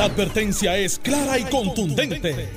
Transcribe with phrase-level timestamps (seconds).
[0.00, 2.48] La advertencia es clara y contundente.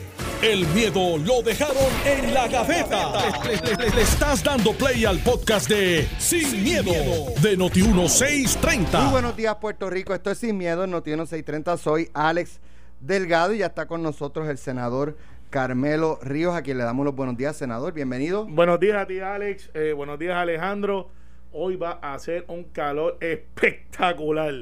[0.42, 3.12] El miedo lo dejaron en la gaveta.
[3.44, 6.94] Le, le estás dando play al podcast de Sin, miedo,
[7.42, 8.98] de Noti1630.
[8.98, 10.14] Muy buenos días, Puerto Rico.
[10.14, 11.78] Esto es Sin Miedo, en Noti1630.
[11.80, 12.62] Soy Alex
[13.02, 15.18] Delgado y ya está con nosotros el senador
[15.50, 17.92] Carmelo Ríos, a quien le damos los buenos días, senador.
[17.92, 18.46] Bienvenido.
[18.46, 19.70] Buenos días a ti, Alex.
[19.74, 21.10] Eh, buenos días, Alejandro.
[21.52, 24.54] Hoy va a hacer un calor espectacular.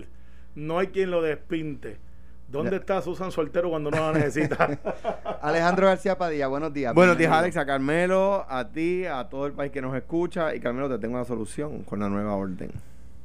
[0.55, 1.99] No hay quien lo despinte.
[2.51, 4.77] ¿Dónde está Susan Soltero cuando no la necesita?
[5.41, 6.93] Alejandro García Padilla, buenos días.
[6.93, 7.31] Buenos días.
[7.31, 10.53] Alex, a Carmelo, a ti, a todo el país que nos escucha.
[10.53, 12.71] Y Carmelo, te tengo una solución con la nueva orden.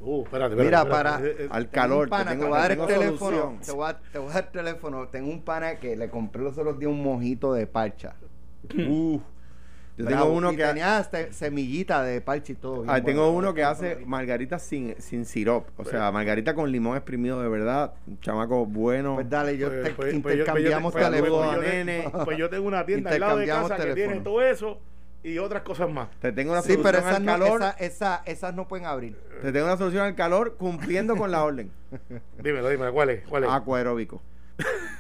[0.00, 0.88] Uh, espérate, espérate, Mira, espérate.
[0.90, 3.58] para- Eh, eh, Al calor, pana, te voy a dar el teléfono.
[3.64, 5.08] Te voy, a, te voy a dar el teléfono.
[5.08, 8.14] Tengo un pana que le compré los otros días un mojito de parcha.
[8.76, 9.18] Uh,
[9.96, 10.24] yo Bravo.
[10.24, 12.84] tengo uno Y que tenía hasta semillita de parcha y todo.
[12.86, 13.38] ah, tengo bueno.
[13.38, 15.68] uno que hace margarita sin, sin sirop.
[15.78, 17.94] O sea, margarita con limón exprimido de verdad.
[18.06, 19.14] Un chamaco bueno.
[19.14, 21.48] Pues dale, yo pues, te pues, pues intercambiamos pues pues, teléfono.
[21.54, 22.10] pues te- nene.
[22.24, 24.22] Pues yo tengo una tienda al lado de casa que tiene teléfono.
[24.22, 24.78] todo eso
[25.22, 26.08] y otras cosas más.
[26.20, 27.60] Te tengo una Sí, solución pero esas al no, calor.
[27.62, 29.16] esa- esa- esas no pueden abrir.
[29.42, 31.70] Te tengo una solución al calor cumpliendo con la orden.
[32.42, 33.26] Dímelo, dímelo, ¿cuál es?
[33.26, 33.50] ¿Cuál es?
[33.50, 34.20] Aqua aeróbico.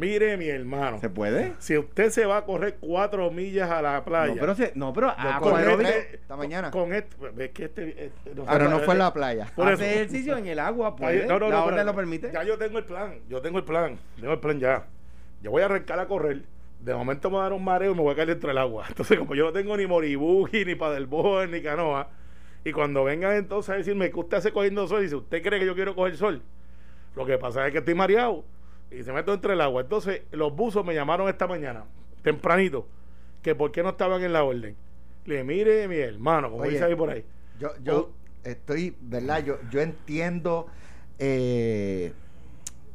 [0.00, 0.98] Mire, mi hermano.
[0.98, 1.52] ¿Se puede?
[1.58, 4.32] Si usted se va a correr cuatro millas a la playa.
[4.32, 5.12] No, pero, se, no, pero
[5.76, 6.70] tres esta mañana.
[6.70, 9.52] Con esto, ves que este, este- no Pero no fue en eh, la playa.
[9.54, 9.94] Por Hace eso.
[9.94, 11.26] ejercicio en el agua, puede.
[11.26, 12.30] No, no, la no, orden lo permite.
[12.32, 14.86] Ya yo tengo el plan, yo tengo el plan, tengo el plan ya.
[15.42, 16.44] Yo voy a arrancar a correr.
[16.80, 18.56] De momento me va a dar un mareo y me voy a caer dentro del
[18.56, 18.86] agua.
[18.88, 22.08] Entonces, como yo no tengo ni moribuji, ni paddleboard, ni canoa,
[22.64, 25.66] y cuando vengan entonces a decirme que usted hace cogiendo sol, dice, ¿usted cree que
[25.66, 26.42] yo quiero coger sol?
[27.16, 28.44] Lo que pasa es que estoy mareado
[28.90, 29.82] y se meto entre el agua.
[29.82, 31.84] Entonces, los buzos me llamaron esta mañana,
[32.22, 32.86] tempranito,
[33.42, 34.76] que por qué no estaban en la orden.
[35.24, 37.24] Le dije, mire, mi hermano, como Oye, dice ahí por ahí.
[37.58, 38.10] Yo, yo
[38.44, 39.44] estoy, ¿verdad?
[39.44, 40.66] Yo, yo entiendo
[41.18, 42.12] eh,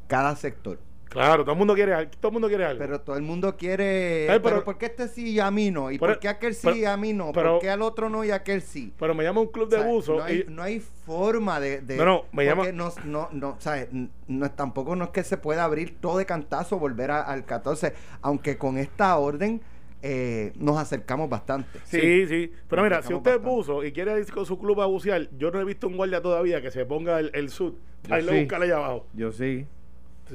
[0.08, 0.80] cada sector.
[1.16, 2.12] Claro, todo el mundo quiere algo.
[2.20, 2.80] Todo el mundo quiere algo.
[2.80, 4.28] Pero todo el mundo quiere.
[4.30, 5.90] Ay, pero, pero- ¿por qué este sí y a mí no?
[5.92, 7.32] ¿Y Pero- por qué aquel sí pero- y a mí no?
[7.32, 8.94] ¿Por qué al otro no y aquel sí?
[9.00, 11.60] Pero me llama un club de O sea, buzo No hay, y- no hay forma
[11.60, 11.82] de.
[11.82, 13.88] de- No, no, me llama- No, no, no, ¿sabes?
[14.28, 17.46] No, es- tampoco no es que se pueda abrir todo de cantazo, volver a- al
[17.46, 17.94] 14.
[18.22, 19.62] Aunque con esta orden
[20.08, 21.80] eh, nos acercamos bastante.
[21.86, 22.52] Sí, sí.
[22.70, 23.50] Pero Nos mira, si usted es bastante.
[23.56, 26.22] buzo y quiere ir con su club a bucear, yo no he visto un guardia
[26.22, 27.74] todavía que se ponga el, el sud.
[28.12, 28.40] Ahí lo sí.
[28.42, 29.08] busca allá abajo.
[29.14, 29.66] Yo sí.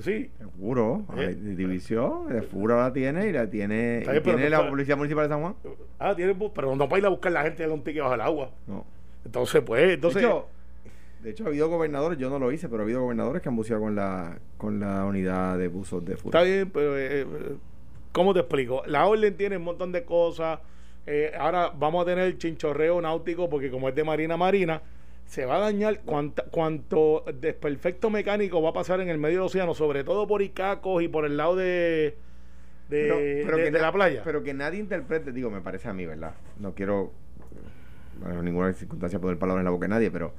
[0.02, 0.30] Sí.
[0.38, 1.26] Seguro, Eh.
[1.28, 5.24] hay división, de Fura la tiene y la tiene, y bien, tiene la Policía Municipal
[5.24, 5.54] de San Juan.
[5.98, 8.20] Ah, tiene pero no para ir a buscar la gente de un ticket bajo el
[8.20, 8.50] agua.
[8.66, 8.84] No.
[9.24, 10.22] Entonces, pues, entonces.
[10.22, 10.46] de, hecho,
[11.22, 13.56] de hecho, ha habido gobernadores, yo no lo hice, pero ha habido gobernadores que han
[13.56, 16.38] buceado con la, con la unidad de buzos de Fura.
[16.38, 17.26] Está bien, pero eh, eh,
[18.12, 18.82] ¿cómo te explico?
[18.86, 20.60] La orden tiene un montón de cosas.
[21.06, 24.80] Eh, ahora vamos a tener el chinchorreo náutico porque como es de marina marina,
[25.30, 29.46] se va a dañar cuanta- cuanto desperfecto mecánico va a pasar en el medio del
[29.46, 32.16] océano, sobre todo por Icacos y por el lado de,
[32.88, 33.06] de,
[33.58, 34.22] de- de na- la playa.
[34.24, 36.34] Pero que nadie interprete, digo, me parece a mí, ¿verdad?
[36.58, 37.12] No quiero,
[38.28, 40.32] en ninguna circunstancia poner palabras en la boca de nadie, pero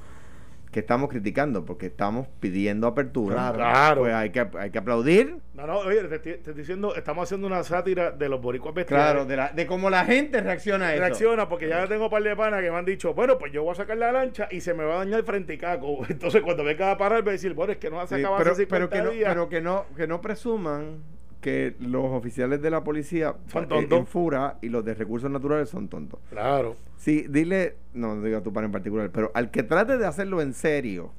[0.72, 3.36] que estamos criticando porque estamos pidiendo apertura.
[3.36, 3.56] Claro.
[3.58, 4.02] Claro.
[4.04, 5.36] Pues hay que, hay que aplaudir.
[5.54, 8.74] no, no, oye, te, estoy- te estoy diciendo, estamos haciendo una sátira de los boricuas
[8.74, 9.04] bestiales.
[9.06, 11.02] Claro, de, la, de cómo la gente reacciona a eso.
[11.02, 13.64] reacciona porque ya tengo un par de panas que me han dicho, bueno, pues yo
[13.64, 16.06] voy a sacar la lancha y se me va a dañar frente a Caco.
[16.10, 18.38] Entonces cuando venga a parar, voy a decir, bueno, es que no ha Sí, sacado
[18.38, 21.00] pero, hace 50 pero que no, pero que no, que no presuman
[21.42, 24.00] que los oficiales de la policía Son eh, tontos.
[24.00, 26.20] en Fura y los de recursos naturales son tontos.
[26.30, 26.76] Claro.
[26.98, 30.06] Sí, dile, no, no digo a tu par en particular, pero al que trate de
[30.06, 31.12] hacerlo en serio,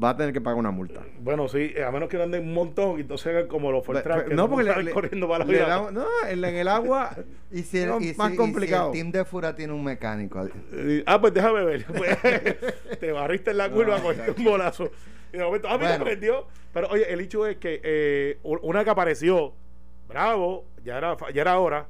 [0.00, 1.00] va a tener que pagar una multa.
[1.20, 4.34] Bueno, sí, a menos que no anden un montón y entonces hagan como los que
[4.34, 5.66] no, porque le, corriendo para la le vida.
[5.66, 7.10] da- no, en, en el agua
[7.50, 8.86] Y si el, No, y si- más y si complicado.
[8.88, 10.46] el team de Fura tiene un mecánico.
[10.72, 11.84] Eh, Ah, pues déjame ver.
[11.96, 12.16] Pues,
[13.00, 14.90] te barriste en la curva No, con un bolazo.
[15.32, 16.04] Y de momento, ah, mira, Bueno.
[16.04, 16.46] prendió.
[16.72, 19.52] Pero oye, el hecho es que eh, una que apareció,
[20.08, 21.86] bravo, ya era, ya era hora,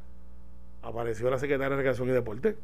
[0.83, 2.57] apareció la secretaria de Recreación y Deporte.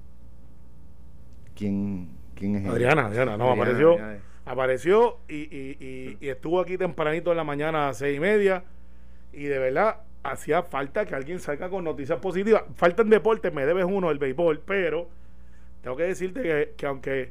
[1.57, 2.73] ¿Quién, quién es ella?
[2.73, 3.93] Adriana, Adriana, no, Adriana, apareció.
[3.93, 4.19] Adriana.
[4.47, 8.21] Apareció y, y, y- y estuvo aquí tempranito en la mañana a las seis y
[8.21, 8.65] media.
[9.32, 12.65] Y de verdad, hacía falta que alguien salga con noticias positivas.
[12.77, 15.09] Falta en deporte, me debes uno, el béisbol, pero
[15.82, 17.31] tengo que decirte que, que aunque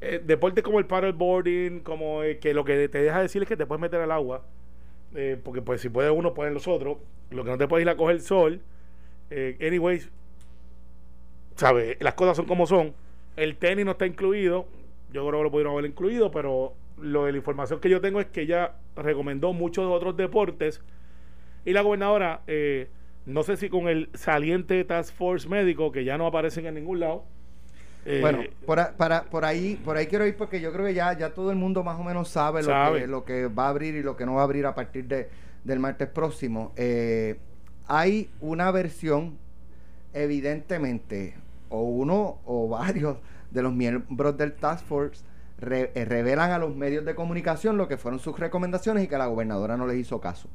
[0.00, 3.56] eh, deportes como el paddleboarding, como eh, que lo que te deja decir es que
[3.56, 4.42] te puedes meter al agua,
[5.14, 6.98] eh, porque pues si puede uno, pueden los otros.
[7.30, 8.60] Lo que no te puedes ir a coger el sol.
[9.30, 10.10] Eh, anyways,
[11.56, 11.96] ¿sabes?
[12.00, 12.94] Las cosas son como son.
[13.36, 14.66] El tenis no está incluido.
[15.12, 18.20] Yo creo que lo pudieron haber incluido, pero lo de la información que yo tengo
[18.20, 20.82] es que ella recomendó muchos otros deportes.
[21.64, 22.88] Y la gobernadora, eh,
[23.26, 27.00] no sé si con el saliente Task Force médico, que ya no aparecen en ningún
[27.00, 27.24] lado,
[28.06, 30.94] Eh, Bueno, por, a- para, por ahí por ahí quiero ir porque yo creo que
[30.94, 32.68] ya, ya todo el mundo más o menos sabe, Lo,
[33.00, 35.06] que, lo que va a abrir y lo que no va a abrir a partir
[35.06, 35.28] de,
[35.64, 36.72] del martes próximo.
[36.76, 37.38] Eh,
[37.86, 39.36] hay una versión,
[40.14, 41.34] evidentemente,
[41.68, 43.16] o uno o varios
[43.50, 45.24] de los miembros del Task Force
[45.58, 49.18] re- eh, revelan a los medios de comunicación lo que fueron sus recomendaciones y que
[49.18, 50.48] la gobernadora no les hizo caso.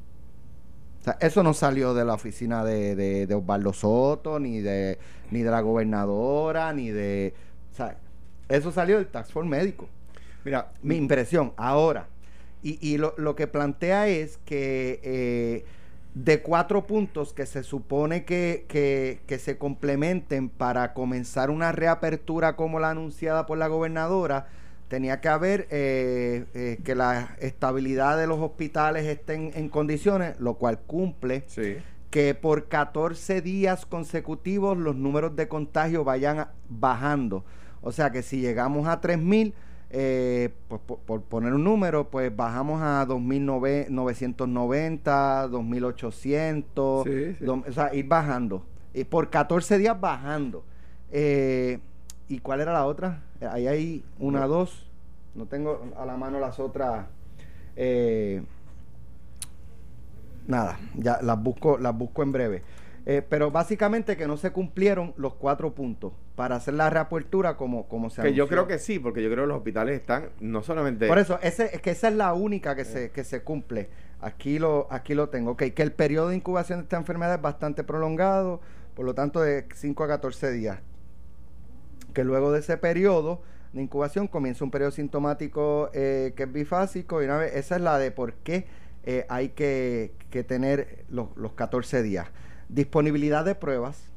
[1.06, 4.98] O sea, eso no salió de la oficina de, de, de Osvaldo Soto, ni de,
[5.30, 7.32] ni de la gobernadora, ni de...
[7.72, 7.96] O sea,
[8.48, 9.88] eso salió del Tax Force médico.
[10.44, 11.52] Mira, Mi impresión.
[11.56, 12.08] Ahora,
[12.60, 15.64] y, y lo, lo que plantea es que eh,
[16.14, 22.56] de cuatro puntos que se supone que, que, que se complementen para comenzar una reapertura
[22.56, 24.48] como la anunciada por la gobernadora,
[24.88, 30.54] tenía que haber eh, eh, que la estabilidad de los hospitales estén en condiciones, lo
[30.54, 31.76] cual cumple sí.
[32.10, 37.44] que por 14 días consecutivos los números de contagio vayan bajando.
[37.82, 39.52] O sea que si llegamos a 3.000,
[39.90, 47.44] eh, pues, por, por poner un número, pues bajamos a 2.990, 2.800, Sí, sí.
[47.44, 48.64] dom- o sea, ir bajando.
[48.94, 50.64] Y por 14 días bajando.
[51.10, 51.78] Eh,
[52.28, 53.22] ¿Y cuál era la otra?
[53.40, 54.86] Eh, Ahí hay una, dos.
[55.34, 57.06] No tengo a la mano las otras.
[57.76, 58.42] Eh,
[60.46, 62.62] nada, ya las busco, las busco en breve.
[63.08, 67.86] Eh, pero básicamente que no se cumplieron los cuatro puntos para hacer la reapertura como,
[67.86, 70.64] como se Que yo creo que sí, porque yo creo que los hospitales están no
[70.64, 71.06] solamente...
[71.06, 73.88] Por eso, ese, es que esa es la única que se, que se cumple.
[74.20, 75.52] Aquí lo, aquí lo tengo.
[75.52, 78.60] Ok, que el periodo de incubación de esta enfermedad es bastante prolongado,
[78.94, 80.80] por lo tanto de 5 a 14 días.
[82.16, 83.42] Que luego de ese periodo
[83.74, 87.20] de incubación comienza un periodo sintomático eh, que es bifásico.
[87.20, 88.64] Y una vez, esa es la de por qué
[89.04, 92.26] eh, hay que, que tener los, los 14 días.
[92.70, 94.08] Disponibilidad de pruebas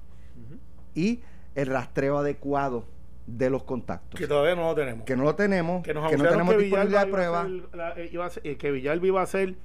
[0.95, 1.19] y
[1.55, 2.85] el rastreo adecuado
[3.27, 4.17] de los contactos.
[4.17, 5.03] que todavía no lo tenemos.
[5.03, 7.47] Que no lo tenemos, que nos que no tenemos que disponibilidad de pruebas.
[7.97, 9.55] eh, eh, que Villalba iba a ser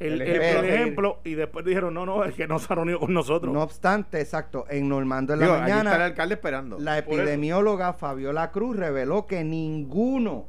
[0.00, 1.20] el, El el- el ejemplo.
[1.24, 4.20] y después dijeron no no es que no se ha reunido con nosotros No obstante,
[4.20, 6.78] exacto, en Normando en la Digo, allí está el mañana, alcalde esperando.
[6.80, 10.46] la epidemióloga Fabiola Cruz reveló que ninguno,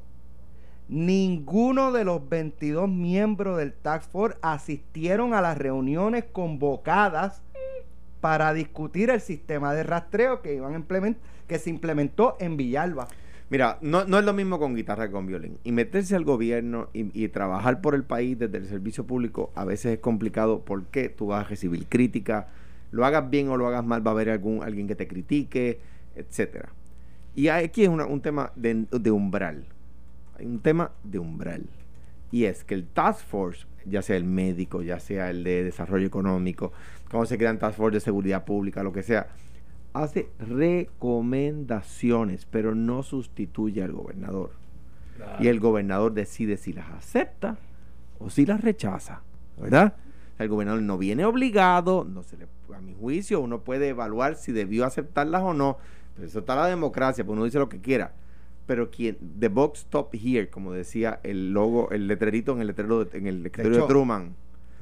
[0.88, 7.42] ninguno de los 22 miembros del Task Force asistieron a las reuniones convocadas
[8.22, 11.18] para discutir el sistema de rastreo que iban a implement-
[11.48, 13.08] que se implementó en Villalba.
[13.50, 15.60] Mira, no, es lo mismo con guitarra que con violín.
[15.64, 19.94] Y meterse al gobierno y, trabajar por el país desde el servicio público a veces
[19.94, 22.48] es complicado porque tú vas a recibir crítica.
[22.92, 25.80] Lo hagas bien o lo hagas mal, va a haber algún, alguien que te critique,
[26.16, 26.70] etcétera.
[27.36, 29.66] Y aquí es un tema de, de umbral.
[30.40, 31.66] Hay un tema de umbral.
[32.32, 36.08] Y es que el Task Force, ya sea el médico, ya sea el de desarrollo
[36.08, 36.74] económico,
[37.12, 39.28] cómo se crean Task Force de seguridad pública, lo que sea,
[40.04, 44.52] hace recomendaciones, pero no sustituye al gobernador.
[45.40, 47.58] Y el gobernador decide si las acepta
[48.20, 49.22] o si las rechaza,
[49.60, 49.96] ¿verdad?
[50.38, 54.52] El gobernador no viene obligado, no se le, a mi juicio, uno puede evaluar si
[54.52, 55.78] debió aceptarlas o no,
[56.16, 58.14] pero eso está la democracia, pues uno dice lo que quiera.
[58.66, 63.06] Pero quien, the box stop here, como decía el logo, el letrerito en el letrero
[63.06, 64.36] de- en el escritorio de, hecho, Truman.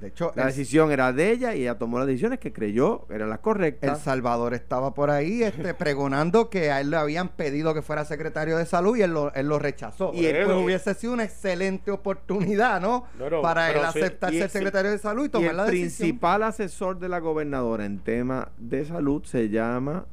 [0.04, 3.06] De hecho, La el, decisión era de ella y ella tomó las decisiones que creyó
[3.10, 4.02] eran las El correctas.
[4.02, 8.58] Salvador estaba por ahí este, pregonando que a él le habían pedido que fuera secretario
[8.58, 10.12] de salud y él lo, él lo rechazó.
[10.14, 13.06] Y él- pues hubiese sido una excelente oportunidad, ¿no?
[13.42, 15.90] Para él aceptar ser secretario de salud y Y tomar el la decisión.
[16.10, 20.06] principal asesor de la gobernadora en tema de salud se llama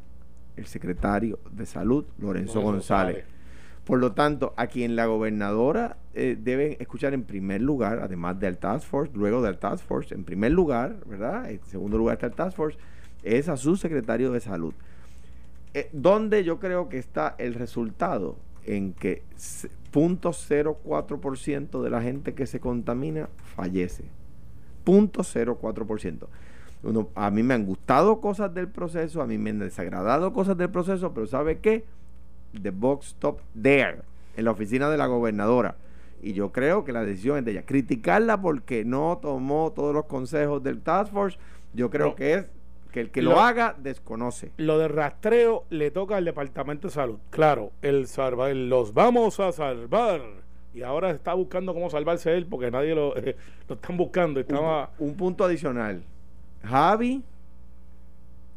[0.56, 3.16] el secretario de salud, Lorenzo Lorenzo González.
[3.16, 3.39] González.
[3.90, 8.56] Por lo tanto, a quien la gobernadora eh, debe escuchar en primer lugar, además del
[8.56, 11.50] Task Force, luego del Task Force, en primer lugar, ¿verdad?
[11.50, 12.78] En segundo lugar está el Task Force,
[13.24, 14.74] es a su secretario de salud.
[15.74, 22.34] Eh, donde yo creo que está el resultado en que se- 0.04% de la gente
[22.34, 24.04] que se contamina fallece.
[24.84, 26.28] 0.04%.
[26.82, 30.56] Uno, a mí me han gustado cosas del proceso, a mí me han desagradado cosas
[30.56, 31.84] del proceso, pero ¿sabe qué?
[32.60, 33.98] The box stop there,
[34.36, 35.76] en la oficina de la gobernadora.
[36.22, 37.62] Y yo creo que la decisión es de ella.
[37.64, 41.38] Criticarla porque no tomó todos los consejos del Task Force,
[41.72, 42.14] yo creo No.
[42.16, 42.46] que es
[42.92, 44.50] que el que lo, Lo- haga desconoce.
[44.56, 47.18] Lo de rastreo le toca al Departamento de Salud.
[47.30, 50.20] Claro, el salvar, los vamos a salvar.
[50.74, 53.14] Y ahora está buscando cómo salvarse él porque nadie lo,
[53.68, 54.40] lo están buscando.
[54.40, 56.02] Estaba, un, un punto adicional.
[56.64, 57.22] Javi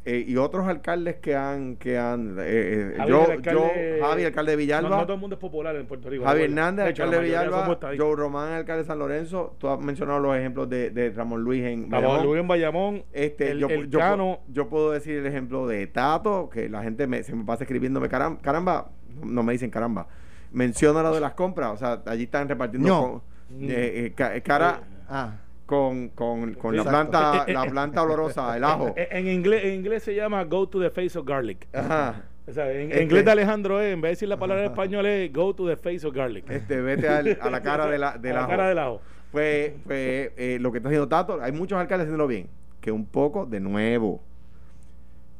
[0.06, 3.52] eh, y otros alcaldes que han, que han, eh, eh, Javi, yo, alcalde-
[3.98, 6.24] yo, Javi, alcalde de Villalba, no todo el mundo es popular en Puerto Rico.
[6.24, 6.42] Javi.
[6.42, 7.78] Hernández, hecho, alcalde de Villalba.
[7.96, 11.64] Joe Román, alcalde de San Lorenzo, tú has mencionado los ejemplos de, de Ramón Luis
[11.64, 12.26] en Ramón Bayamón.
[12.26, 15.86] Luis en Bayamón, Este, el, yo, el yo, Cano, yo puedo decir el ejemplo de
[15.86, 18.90] Tato, que la gente me, se me pasa escribiéndome, "Caram- caramba,
[19.22, 20.06] no, me dicen caramba.
[20.52, 23.02] Menciona lo de las compras, o sea, allí están repartiendo No.
[23.02, 23.22] con-
[23.70, 25.34] eh, eh, ca- cara Ah,
[25.66, 27.70] con, con, con la planta, Eh, eh, la eh.
[27.70, 28.94] planta olorosa, el ajo.
[28.96, 31.66] En, en inglés, en inglés se llama go to the face of garlic.
[31.72, 32.22] Ajá.
[32.46, 34.70] O sea, en Este- inglés de Alejandro es, en vez de decir la palabra en
[34.70, 36.48] español es go to the face of garlic.
[36.50, 38.50] Este, vete al- a la cara de la, del A la ajo.
[38.50, 39.00] cara del ajo.
[39.32, 42.48] Pues, pues eh, lo que está haciendo Tato, hay muchos alcaldes haciéndolo bien,
[42.80, 44.20] que un poco de nuevo.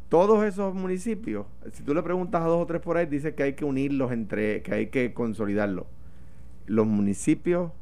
[0.08, 3.42] Todos esos municipios, si tú le preguntas a dos o tres por ahí, dice que
[3.42, 5.86] hay que unirlos entre, que hay que consolidarlos.
[6.66, 7.72] Los municipios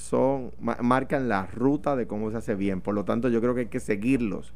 [0.00, 3.54] son, ma- marcan la ruta de cómo se hace bien, por lo tanto yo creo
[3.54, 4.52] que hay que seguirlos.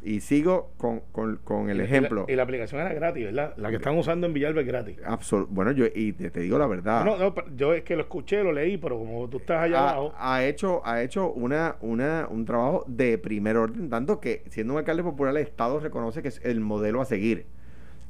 [0.00, 2.24] Y sigo con, con- con el Y la- ejemplo.
[2.28, 3.52] Y la, aplicación era gratis, ¿verdad?
[3.56, 4.96] La que están usando en Villalba es gratis.
[5.04, 7.04] Absol- bueno, yo y te, te digo la verdad.
[7.04, 9.90] No, no, yo es que lo escuché, lo leí, pero como tú estás allá ha,
[9.90, 10.14] abajo.
[10.16, 14.78] ha hecho ha hecho una, una un trabajo de primer orden tanto que siendo un
[14.78, 17.46] alcalde popular el estado reconoce que es el modelo a seguir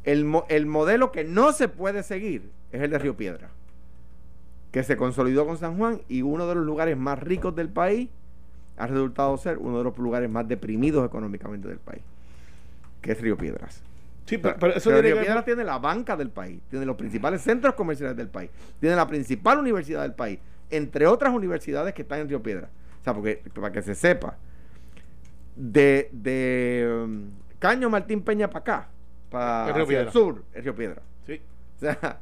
[0.05, 3.49] el, mo- el modelo que no se puede seguir es el de Río Piedra
[4.71, 8.11] que se consolidó con San Juan y uno de los lugares más ricos del país
[8.77, 12.03] ha resultado ser uno de los lugares más deprimidos económicamente del país
[13.01, 13.83] que es Río Piedras
[14.29, 16.85] Sí, pero, pero eso pero tiene Río que Piedras tiene la banca del país, tiene
[16.85, 21.95] los principales centros comerciales del país, tiene la principal universidad del país, entre otras universidades
[21.95, 22.69] que están en Río Piedras.
[23.01, 24.37] O sea, porque para que se sepa,
[25.57, 28.89] de, de um, Caño Martín Peña para acá,
[29.31, 30.13] para Es Río hacia el Piedras.
[30.13, 31.05] sur, es Río Piedras.
[31.27, 31.41] Sí.
[31.77, 32.21] O sea,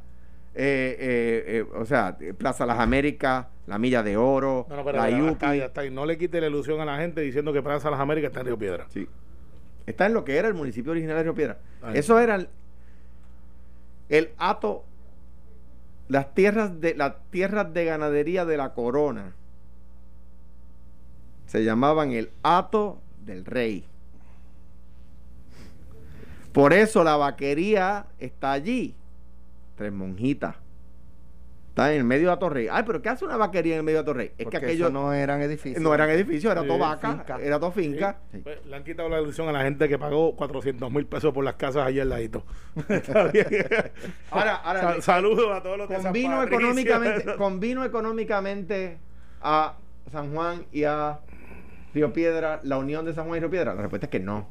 [0.59, 4.97] eh, eh, eh, o sea, Plaza Las Américas, la Milla de Oro, No, no, pero
[4.97, 5.85] la IUPI.
[5.85, 8.39] Y no le quite la ilusión a la gente diciendo que Plaza Las Américas está
[8.39, 8.87] en Río Piedra.
[8.89, 9.07] Sí.
[9.85, 11.59] Está en lo que era el municipio original de Río Piedra.
[11.83, 11.99] Ahí.
[11.99, 12.49] Eso era el,
[14.09, 14.83] el hato,
[16.07, 19.35] las tierras de las tierras de ganadería de la corona.
[21.45, 23.85] Se llamaban el hato del rey.
[26.51, 28.95] Por eso la vaquería está allí.
[29.77, 30.55] Tres monjitas.
[31.69, 32.67] Está en el medio de Atorrey.
[32.71, 34.31] Ay, pero ¿qué hace una vaquería en el medio de Atorrey?
[34.35, 35.79] Es porque que aquellos eso no eran edificios.
[35.79, 37.37] no eran edificios, era Sí, todo vaca, finca.
[37.39, 38.17] era todo finca.
[38.31, 38.39] Sí.
[38.39, 41.43] Pues, le han quitado la ilusión a la gente que pagó 400 mil pesos por
[41.45, 42.43] las casas allá al ladito.
[44.31, 46.57] Ahora, ahora Sa- saludos a todos los de San convino Patricio.
[46.59, 48.97] económicamente, convino económicamente
[49.41, 49.75] a
[50.11, 51.19] San Juan y a
[51.93, 53.73] Río Piedra, la unión de San Juan y Río Piedra.
[53.75, 54.47] La respuesta es que no.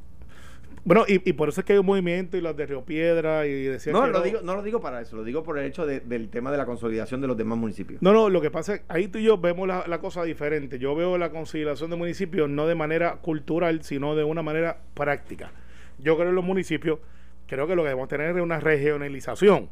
[0.86, 3.44] Bueno, y, y por eso es que hay un movimiento y los de Río Piedra
[3.44, 5.66] y decían No, que lo digo, no lo digo para eso, lo digo por el
[5.66, 8.00] hecho de- del tema de la consolidación de los demás municipios.
[8.00, 10.22] No, no, lo que pasa es que ahí tú y yo vemos la, la cosa
[10.22, 10.78] diferente.
[10.78, 15.50] Yo veo la conciliación de municipios no de manera cultural, sino de una manera práctica.
[15.98, 17.00] Yo creo en los municipios,
[17.48, 19.68] creo que lo que debemos tener es una regionalización.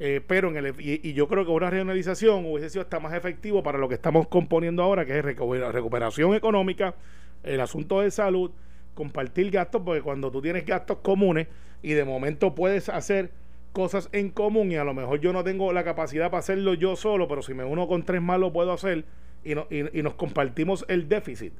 [0.00, 3.14] Eh, pero en el, y, y yo creo que una regionalización hubiese sido hasta más
[3.14, 6.94] efectivo para lo que estamos componiendo ahora, que es recu- recuperación económica,
[7.42, 8.50] el asunto de salud,
[8.98, 11.46] compartir gastos, porque cuando tú tienes gastos comunes
[11.82, 13.30] y de momento puedes hacer
[13.72, 16.96] cosas en común y a lo mejor yo no tengo la capacidad para hacerlo yo
[16.96, 19.04] solo, pero si me uno con tres más lo puedo hacer
[19.44, 21.52] y, no- y, y nos compartimos el déficit,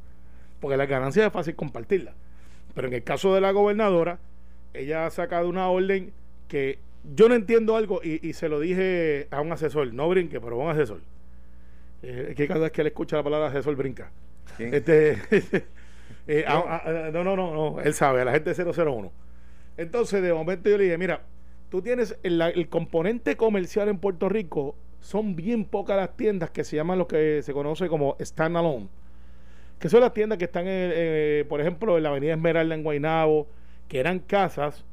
[0.59, 2.14] porque las ganancias es fácil compartirlas.
[2.75, 4.18] Pero en el caso de la gobernadora,
[4.75, 6.12] ella ha sacado una orden
[6.49, 6.80] que
[7.14, 10.61] yo no entiendo algo y, y se lo dije a un asesor, no brinque, pero
[10.61, 11.00] a un asesor.
[12.02, 14.11] Eh, que cada vez que él escucha la palabra asesor brinca.
[14.57, 14.73] ¿Quién?
[14.75, 15.18] Este,
[16.26, 19.12] eh, a- a- a- no, no, no, no, él sabe, a la gente 001.
[19.76, 21.22] Entonces, de momento yo le dije, mira,
[21.70, 26.76] tú tienes el componente comercial en Puerto Rico, son bien pocas las tiendas que se
[26.76, 28.88] llaman lo que se conoce como standalone,
[29.78, 32.82] que son las tiendas que están, en, eh, por ejemplo, en la Avenida Esmeralda en
[32.82, 33.46] Guaynabo,
[33.86, 34.84] que eran casas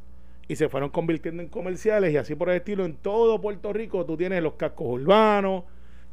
[0.47, 2.85] y se fueron convirtiendo en comerciales y así por el estilo.
[2.85, 5.63] En todo Puerto Rico tú tienes los cascos urbanos,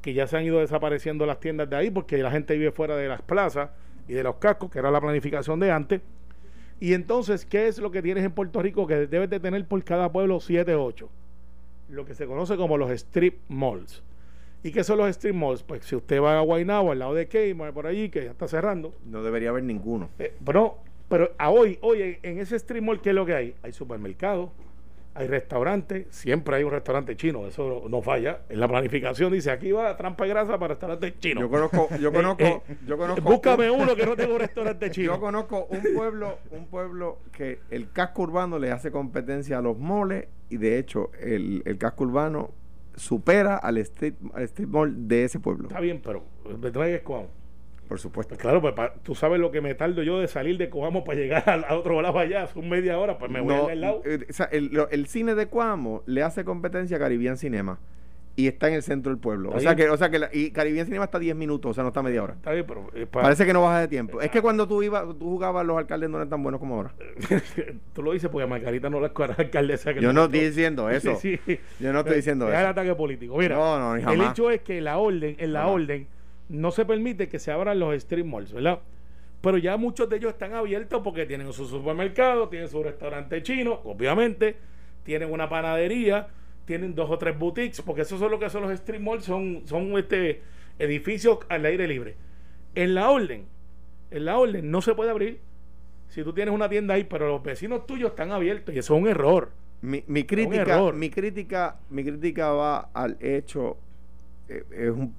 [0.01, 2.97] que ya se han ido desapareciendo las tiendas de ahí porque la gente vive fuera
[2.97, 3.71] de las plazas
[4.09, 6.01] y de los cascos, que era la planificación de antes.
[6.81, 9.83] Y entonces, ¿qué es lo que tienes en Puerto Rico que debes de tener por
[9.85, 11.09] cada pueblo 7, 8?
[11.91, 14.03] Lo que se conoce como los strip malls.
[14.65, 15.63] ¿Y qué son los strip malls?
[15.63, 18.49] Pues si usted va a Guaynabo, al lado de Kmart, por allí, que ya está
[18.49, 20.09] cerrando, No debería haber ninguno.
[20.19, 20.79] eh, pero,
[21.09, 23.55] pero a hoy, hoy en, ese stream mall, ¿qué es lo que hay?
[23.63, 24.51] Hay supermercados,
[25.15, 28.43] hay restaurantes, siempre hay un restaurante chino, eso no, falla.
[28.49, 31.43] En la planificación dice, aquí va trampa y grasa para restaurantes chinos.
[31.43, 33.23] Yo conozco, yo Eh, conozco, eh, yo conozco.
[33.23, 35.15] Búscame uno que no tenga un restaurante chino.
[35.15, 39.79] Yo conozco un pueblo, un pueblo que el casco urbano le hace competencia a los
[39.79, 42.51] moles y de hecho el, el casco urbano
[42.95, 45.69] supera al street, al street mall de ese pueblo.
[45.69, 46.25] Está bien, pero
[46.61, 47.42] me traigas Coamo.
[47.93, 48.31] Por supuesto.
[48.31, 51.05] Pues claro, pues pa- tú sabes lo que me tardo yo de salir de Coamo
[51.05, 53.81] para llegar al a otro lado allá, son media hora, pues me voy No, al
[53.83, 54.01] lado.
[54.07, 57.79] eh, o sea, el, lo- el cine de Cuamo le hace competencia a Caribbean Cinema.
[58.35, 59.51] y está en el centro del pueblo.
[59.51, 61.83] O sea que, o sea que la- y Caribbean Cinema está 10 minutos, o sea,
[61.83, 62.33] no está media hora.
[62.33, 64.23] Está bien, pero eh, pa- Parece que no baja de tiempo.
[64.23, 66.95] Es que cuando tú ibas, tú jugabas, los alcaldes no eran tan buenos como ahora.
[67.93, 69.93] tú lo dices porque Margarita no la alcaldesa.
[69.93, 71.15] que Yo no estoy diciendo eso.
[71.17, 71.59] Sí, sí.
[71.79, 72.71] Yo no estoy diciendo Deja el eso.
[72.71, 73.37] ataque político.
[73.37, 74.31] Mira, No, no, ni el jamás.
[74.33, 75.75] hecho es que la orden, en la Jamás.
[75.75, 76.07] orden
[76.49, 78.81] no se permite que se abran los street malls, ¿verdad?
[79.41, 83.81] Pero ya muchos de ellos están abiertos porque tienen su supermercado, tienen su restaurante chino,
[83.85, 84.57] obviamente,
[85.05, 86.29] tienen una panadería,
[86.65, 89.63] tienen dos o tres boutiques, porque eso es lo que son los street malls, son,
[89.67, 90.43] son este,
[90.79, 92.15] edificios al aire libre.
[92.75, 93.47] En la orden,
[94.11, 95.41] en la orden no se puede abrir
[96.09, 99.03] si tú tienes una tienda ahí, pero los vecinos tuyos están abiertos y eso es
[99.03, 99.51] un error.
[99.81, 100.95] Mi, mi crítica, error.
[100.95, 103.79] mi crítica, mi crítica va al hecho,
[104.49, 105.15] eh, es un,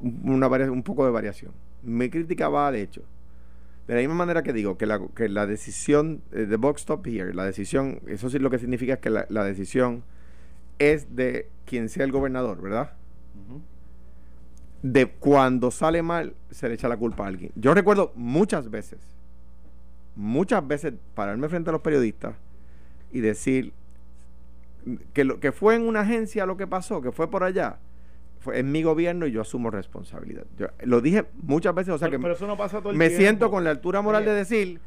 [0.00, 1.52] una un poco de variación.
[1.82, 3.02] Mi crítica va al hecho.
[3.86, 7.06] De la misma manera que digo que la, que la decisión eh, de Box Stop
[7.06, 10.04] Here, la decisión, eso sí lo que significa es que la, la decisión
[10.78, 12.92] es de quien sea el gobernador, ¿verdad?
[14.82, 17.52] De cuando sale mal, se le echa la culpa a alguien.
[17.54, 19.00] Yo recuerdo muchas veces,
[20.16, 22.34] muchas veces pararme frente a los periodistas
[23.12, 23.72] y decir
[25.12, 27.78] que lo que fue en una agencia lo que pasó, que fue por allá,
[28.42, 30.44] fue en mi gobierno y yo asumo responsabilidad.
[30.58, 32.96] Yo lo dije muchas veces, o sea pero, que pero eso no pasa todo el
[32.98, 33.22] me tiempo.
[33.22, 34.80] siento con la altura moral de decir,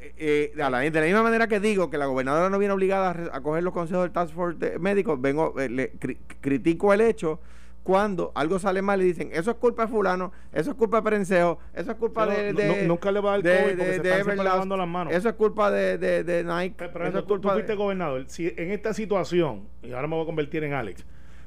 [0.00, 2.72] eh, eh, a la- de la misma manera que digo que la gobernadora no viene
[2.74, 6.92] obligada a, coger los consejos del Task Force de médicos, vengo, eh, le cri- critico
[6.92, 7.40] el hecho
[7.82, 11.02] cuando algo sale mal y dicen, eso es culpa de fulano, eso es culpa de
[11.04, 13.76] Perencejo, eso es culpa Pero de, de- no- nunca le va a dar COVID porque
[13.76, 15.12] de- se de están siempre Everlast, lavando las manos.
[15.14, 18.24] Eso es culpa de, de, Nike, Pero, eso es tú, tú culpa fuiste gobernador.
[18.28, 21.04] Si en esta situación, y ahora me voy a convertir en Alex,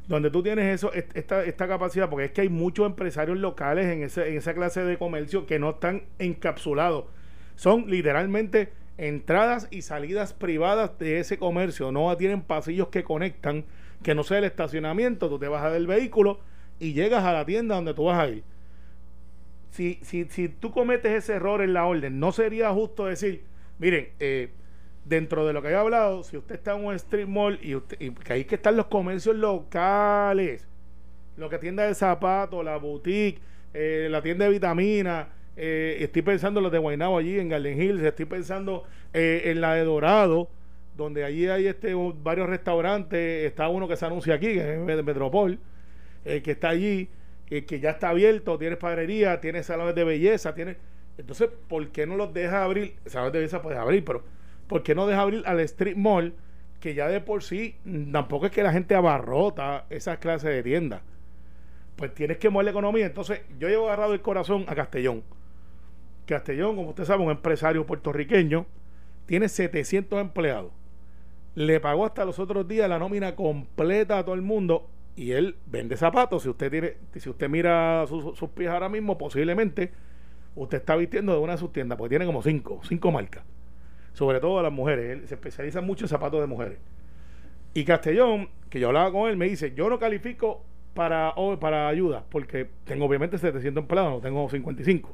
[0.09, 3.87] donde tú tienes eso, est- esta, esta capacidad, porque es que hay muchos empresarios locales
[3.87, 7.05] en, ese, en esa clase de comercio que no están encapsulados.
[7.55, 11.91] Son literalmente entradas y salidas privadas de ese comercio.
[11.93, 13.65] No tienen pasillos que conectan,
[14.03, 15.29] que no sea el estacionamiento.
[15.29, 16.41] Tú te bajas del vehículo
[16.79, 18.43] y llegas a la tienda donde tú vas a ir.
[19.71, 23.43] Si, si, si tú cometes ese error en la orden, no sería justo decir,
[23.77, 24.49] miren, eh,
[25.09, 27.97] dentro de lo que he hablado, si usted está en un street mall y, usted,
[27.99, 30.67] y que ahí que están los comercios locales,
[31.35, 33.41] lo que tienda de zapatos, la boutique,
[33.73, 37.81] eh, la tienda de vitaminas, eh, estoy pensando en los de Guaynabo allí en Garden
[37.81, 40.49] Hills, estoy pensando eh, en la de Dorado,
[40.95, 45.57] donde allí hay este varios restaurantes, está uno que se anuncia aquí, que es Metropol,
[46.25, 47.09] eh, que está allí,
[47.49, 50.77] eh, que ya está abierto, tienes padrería, tienes salones de belleza, tienes...
[51.17, 52.95] Entonces, ¿por qué no los deja abrir?
[53.05, 54.23] Salones de belleza puedes abrir, pero
[54.69, 56.33] ¿por qué no deja abrir al street mall?
[56.79, 60.63] Que ya de por sí mm, tampoco es que la gente abarrota esas clases de
[60.63, 61.01] tiendas.
[61.97, 63.05] Pues tienes que mover la economía.
[63.05, 65.23] Entonces, yo llevo agarrado el corazón a Castellón.
[66.25, 68.65] Castellón, como usted sabe, un empresario puertorriqueño,
[69.25, 70.71] tiene 700 empleados.
[71.55, 75.57] Le pagó hasta los otros días la nómina completa a todo el mundo y él
[75.65, 76.43] vende zapatos.
[76.43, 79.91] Si usted tiene, si usted mira sus, sus pies ahora mismo, posiblemente
[80.55, 83.43] usted está vistiendo de una de sus tiendas, porque tiene como cinco, cinco marcas.
[84.13, 85.11] Sobre todo a las mujeres.
[85.11, 86.79] Él se especializa mucho en zapatos de mujeres.
[87.73, 92.25] Y Castellón, que yo hablaba con él, me dice, yo no califico para, para ayuda,
[92.29, 95.13] porque tengo obviamente 700 empleados, no tengo 55.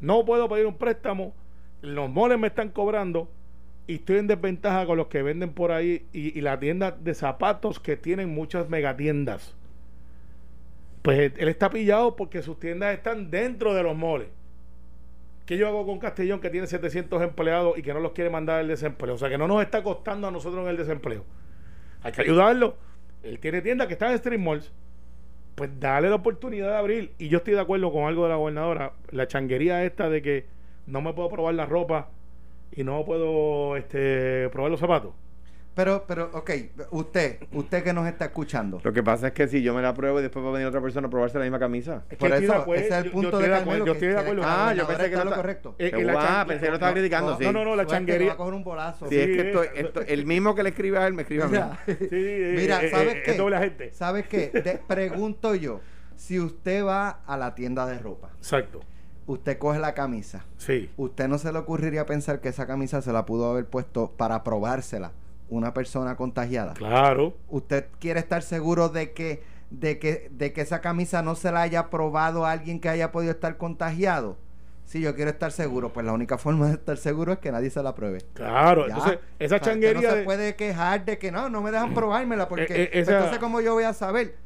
[0.00, 1.32] No puedo pedir un préstamo,
[1.80, 3.30] los moles me están cobrando
[3.86, 7.14] y estoy en desventaja con los que venden por ahí y, y la tienda de
[7.14, 9.54] zapatos que tienen muchas megatiendas.
[11.02, 14.28] Pues él está pillado porque sus tiendas están dentro de los moles.
[15.46, 18.58] ¿Qué yo hago con Castellón que tiene 700 empleados y que no los quiere mandar
[18.58, 19.14] al desempleo?
[19.14, 21.24] O sea, que no nos está costando a nosotros en el desempleo.
[22.02, 22.76] Hay que ayudarlo.
[23.22, 24.72] Él tiene tiendas que están en street malls.
[25.54, 27.14] Pues dale la oportunidad de abrir.
[27.18, 28.92] Y yo estoy de acuerdo con algo de la gobernadora.
[29.10, 30.46] La changuería esta de que
[30.86, 32.10] no me puedo probar la ropa
[32.72, 35.14] y no puedo este, probar los zapatos.
[35.76, 36.50] Pero, pero, ok,
[36.92, 38.80] usted, usted que nos está escuchando.
[38.82, 40.66] Lo que pasa es que si yo me la pruebo y después va a venir
[40.66, 42.02] otra persona a probarse la misma camisa.
[42.08, 43.84] Es Por que eso, acuerdo, ese es el yo- yo punto estoy de Carmelo.
[43.84, 44.42] yo estoy de acuerdo.
[44.46, 45.74] Ah, yo pensé que está no lo correcto.
[45.78, 47.44] Eh, chan- pensé que lo estaba no, criticando, no, sí.
[47.44, 48.32] No, no, no, la le va changuería.
[48.32, 49.06] a coger un bolazo.
[49.06, 51.22] Si es que Sí, estoy, eh, esto- el mismo que le escribe a él me
[51.22, 51.52] escribe a mí.
[51.58, 53.22] Mira, eh, Mira, eh, ¿sabes eh,
[53.76, 53.90] qué?
[53.92, 54.46] ¿Sabes qué?
[54.62, 55.82] Te pregunto yo,
[56.14, 58.80] si usted va a la tienda de ropa, Exacto.
[59.26, 60.90] usted coge la camisa, Sí.
[60.96, 64.42] ¿usted no se le ocurriría pensar que esa camisa se la pudo haber puesto para
[64.42, 65.12] probársela
[65.48, 66.74] una persona contagiada?
[66.74, 67.34] Claro.
[67.48, 71.62] ¿Usted quiere estar seguro de que, de que, de que esa camisa no se la
[71.62, 74.36] haya probado a alguien que haya podido estar contagiado?
[74.84, 77.70] Si yo quiero estar seguro, pues la única forma de estar seguro es que nadie
[77.70, 78.20] se la pruebe.
[78.34, 78.86] Claro.
[78.86, 78.94] Ya.
[78.94, 80.02] Entonces, esa O sea, usted changuería.
[80.02, 82.90] no se de- puede quejar de que no, no me dejan probármela porque Eh, eh,
[83.00, 84.36] esa- entonces como yo voy a saber.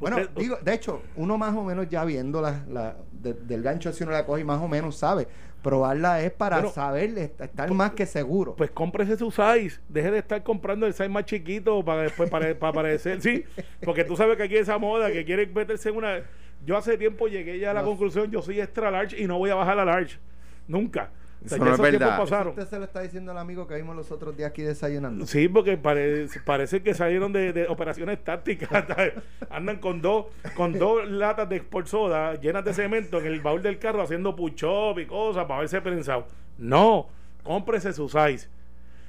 [0.00, 3.62] Bueno, Usted- digo, de hecho, uno más o menos ya viendo la, la- de- del
[3.62, 5.28] gancho si uno la coge y más o menos sabe.
[5.62, 8.56] Probarla es para Bueno, saber, est- estar pues- más que seguro.
[8.56, 9.80] Pues cómprese su size.
[9.88, 13.20] Deje de estar comprando el size más chiquito para después para, para parecer.
[13.22, 13.44] Sí,
[13.84, 16.22] porque tú sabes que aquí esa moda que quieren meterse en una.
[16.64, 17.88] Yo hace tiempo llegué ya a la No.
[17.88, 20.18] conclusión: yo soy extra large y no voy a bajar a large.
[20.66, 21.10] Nunca.
[21.44, 22.18] O sea, Eso ya no es verdad.
[22.18, 22.48] pasaron.
[22.50, 25.26] Usted se lo está diciendo al amigo que vimos los otros días aquí desayunando.
[25.26, 28.68] Sí, porque parece, parece que salieron de, de operaciones tácticas.
[29.50, 33.60] Andan con dos, con dos latas de sport soda llenas de cemento en el baúl
[33.62, 36.26] del carro haciendo push-up y cosas para verse prensado.
[36.58, 37.08] No,
[37.42, 38.48] cómprese su size.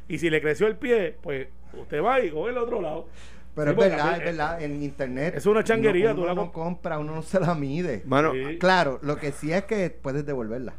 [0.08, 3.08] Y si le creció el pie, pues usted va y coge el otro lado.
[3.56, 5.36] Pero Sí, es verdad, es verdad, en internet.
[5.38, 8.02] Es una changuería, uno, tú la no comp- compra, uno no se la mide.
[8.02, 8.58] Sí.
[8.58, 10.74] Claro, lo que sí es que puedes devolverla.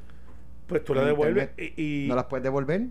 [0.67, 2.83] Pues tú la devuelves y, y ¿No las puedes devolver?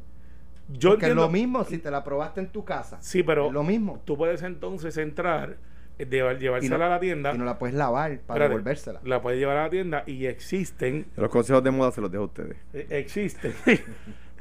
[0.70, 2.98] yo Porque es lo mismo si te la probaste en tu casa.
[3.02, 4.02] Sí, pero Es lo mismo.
[4.06, 5.58] tú puedes entonces entrar,
[6.00, 7.34] eh, llevar- llevársela no- a la tienda.
[7.34, 9.00] Y no la puedes lavar para Espérate, devolvérsela.
[9.04, 12.24] La puedes llevar a la tienda y existen los consejos de moda se los dejo
[12.24, 12.58] a ustedes.
[12.74, 13.54] Eh, existe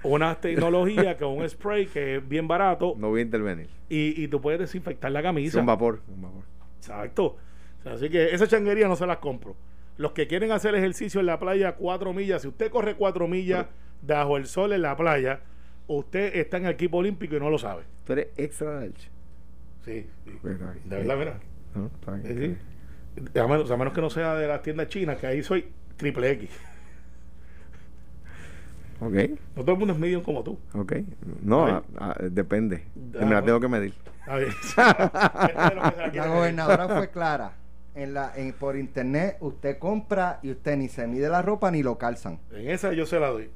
[0.04, 3.68] una tecnología con un spray que es bien barato No voy a intervenir.
[3.88, 5.60] y, y tú puedes desinfectar la Es camisa.
[5.60, 6.00] un vapor.
[6.08, 6.42] Un vapor.
[6.78, 7.24] Exacto.
[7.80, 9.56] O sea, así que esa changuería no se las compro.
[9.98, 13.66] Los que quieren hacer ejercicio en la playa cuatro millas, si usted corre cuatro millas
[14.00, 15.40] bajo el sol en la playa,
[15.86, 17.82] usted está en el equipo olímpico y no lo sabe.
[18.04, 19.10] Tú eres extra large.
[19.84, 20.38] Sí, sí.
[20.42, 20.74] Verdad.
[20.84, 21.40] De verdad, mira.
[21.74, 22.58] No, está bien,
[23.34, 23.38] sí.
[23.38, 26.30] A menos, a menos que no sea de las tiendas chinas, que ahí soy triple
[26.32, 26.50] X.
[29.00, 29.12] Ok,
[29.56, 30.58] No todo el mundo es medium como tú.
[30.74, 30.92] ok.
[31.42, 31.72] No, Ay.
[31.98, 32.84] a- a- depende.
[33.20, 33.94] Ah, me la tengo que medir.
[36.12, 37.52] La gobernadora fue clara.
[37.94, 41.82] En la, en, por internet usted compra y usted ni se mide la ropa ni
[41.82, 42.40] lo calzan.
[42.52, 43.50] En esa yo se la doy.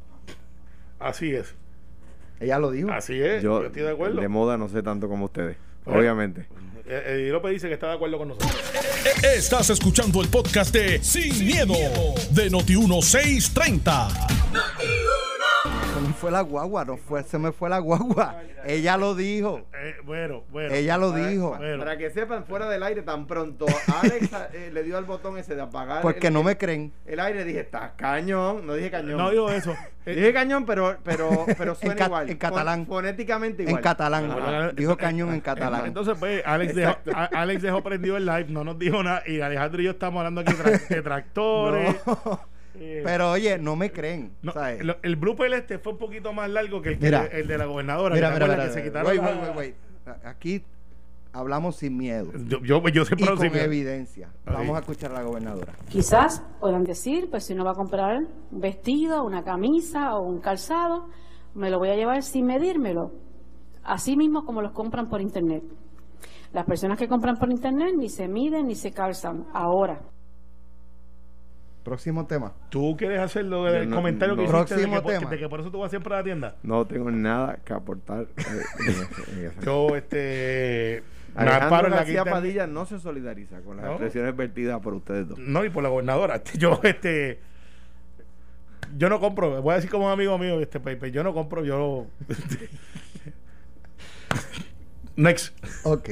[0.99, 1.55] Así es.
[2.41, 2.91] Ella lo dijo.
[2.93, 3.43] Así es.
[3.43, 4.21] Yo, estoy de acuerdo.
[4.21, 5.57] De moda no sé tanto como ustedes.
[5.85, 6.01] Bueno.
[6.01, 6.47] Obviamente.
[6.89, 8.55] Eh, eh, López dice que está de acuerdo con nosotros.
[9.23, 11.75] Estás escuchando el podcast de Sin, miedo,
[12.31, 15.26] de Noti1630.
[15.97, 18.43] Se me fue la guagua, no fue, se me fue la guagua.
[18.67, 19.63] Ella lo dijo.
[19.75, 20.75] Eh, bueno, bueno.
[20.75, 21.57] Ella lo dijo.
[21.57, 21.79] Bueno.
[21.79, 23.65] Para que sepan, fuera del aire, tan pronto
[24.03, 26.93] Alex eh, le dio al botón ese de apagar Porque el, no me creen.
[27.07, 28.67] el aire, dije, está cañón.
[28.67, 29.17] No dije cañón.
[29.17, 29.75] No digo eso.
[30.05, 32.31] Eh, Dije cañón, pero, pero, pero suena ca- igual.
[32.31, 32.81] en catalán.
[32.87, 33.77] Fon- fonéticamente igual.
[33.79, 34.31] En catalán.
[34.31, 34.73] Ajá.
[34.73, 35.87] Dijo cañón en catalán.
[35.87, 39.23] Entonces, pues, Alex dejó, a- Alex dejó prendido el live, no nos dijo nada.
[39.27, 41.97] Y Alejandro y yo estamos hablando aquí tra- de tractores.
[42.07, 42.56] No.
[42.79, 44.33] Eh, Pero oye, no me creen.
[44.43, 44.85] no, ¿sabes?
[44.85, 47.27] lo- el blooper este fue un poquito más largo que el, que- Mira.
[47.27, 48.15] el de la gobernadora.
[48.15, 49.57] Mira, ¿te mira, mira, que se quitaron Wait, la- wait, wait,
[50.07, 50.25] wait.
[50.25, 50.63] Aquí
[51.33, 52.31] hablamos sin miedo.
[52.47, 53.65] Yo, yo, yo Y siempre con lo sé.
[53.65, 54.29] evidencia.
[54.45, 55.73] Vamos a escuchar a la gobernadora.
[55.89, 58.19] Quizás puedan decir, pues si uno va a comprar
[58.51, 61.09] un vestido, una camisa o un calzado,
[61.55, 63.13] me lo voy a llevar sin medírmelo.
[63.83, 65.63] Así mismo como los compran por internet.
[66.53, 69.45] Las personas que compran por internet ni se miden ni se calzan.
[69.53, 70.01] Ahora.
[71.87, 72.53] Próximo tema.
[72.69, 74.49] ¿Tú quieres hacerlo del no- comentario que no.
[74.49, 75.31] hiciste de que, Próximo tema.
[75.31, 76.57] de que por eso tú vas siempre a la tienda?
[76.65, 78.27] No tengo nada que aportar.
[78.37, 81.05] eh, Yo, este.
[81.37, 83.93] Alejandro amparo en la García quinta- Padilla no se solidariza con las ¿No?
[83.93, 85.39] expresiones vertidas por ustedes dos.
[85.39, 86.43] No, y por la gobernadora.
[86.59, 87.39] Yo, este.
[88.97, 91.65] Yo no compro, voy a decir como un amigo mío, este Pepe, yo no compro,
[91.65, 92.07] yo.
[95.17, 95.55] Next.
[95.85, 96.09] Ok.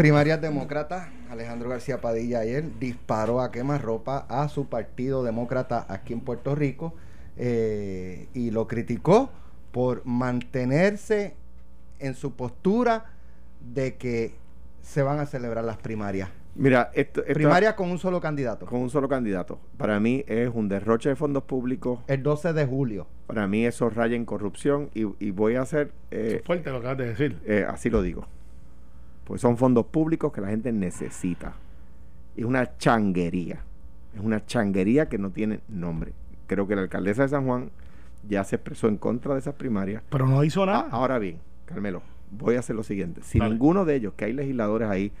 [0.00, 1.08] Primarias demócratas.
[1.30, 6.94] Alejandro García Padilla ayer disparó a quemarropa a su partido demócrata aquí en Puerto Rico
[7.36, 9.28] eh, y lo criticó
[9.72, 11.34] por mantenerse
[11.98, 13.10] en su postura
[13.60, 14.32] de que
[14.80, 16.30] se van a celebrar las primarias.
[16.54, 18.64] Mira, esto, esto- Primarias con un solo candidato.
[18.64, 19.60] con un solo candidato.
[19.76, 22.00] Para mí es un derroche de fondos públicos.
[22.06, 23.06] El 12 de julio.
[23.26, 26.88] Para mí eso raya en corrupción y, y voy a hacer, eh, Fuerte lo que
[26.88, 27.38] acabas de decir.
[27.44, 28.26] eh, así lo digo.
[29.30, 31.52] Pues son fondos públicos que la gente necesita.
[32.36, 33.60] Es una changuería.
[34.12, 36.14] Es una changuería que no tiene nombre.
[36.48, 37.70] Creo que la alcaldesa de San Juan
[38.28, 40.02] ya se expresó en contra de esas primarias.
[40.10, 40.88] Pero no hizo nada.
[40.90, 43.20] Ah, ahora bien, Carmelo, voy a hacer lo siguiente.
[43.22, 43.52] Si Dale.
[43.52, 45.12] ninguno de ellos, que hay legisladores ahí,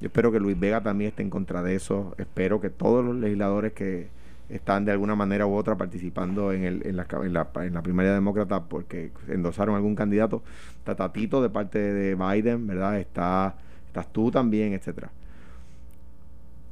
[0.00, 2.14] yo espero que Luis Vega también esté en contra de eso.
[2.16, 4.08] Espero que todos los legisladores que
[4.50, 7.82] están de alguna manera u otra participando en, el, en, la, en, la, en la
[7.82, 10.42] primaria demócrata porque endosaron algún candidato.
[10.78, 12.98] Está Tatito de parte de Biden, ¿verdad?
[12.98, 13.54] Está,
[13.86, 15.10] estás tú también, etcétera.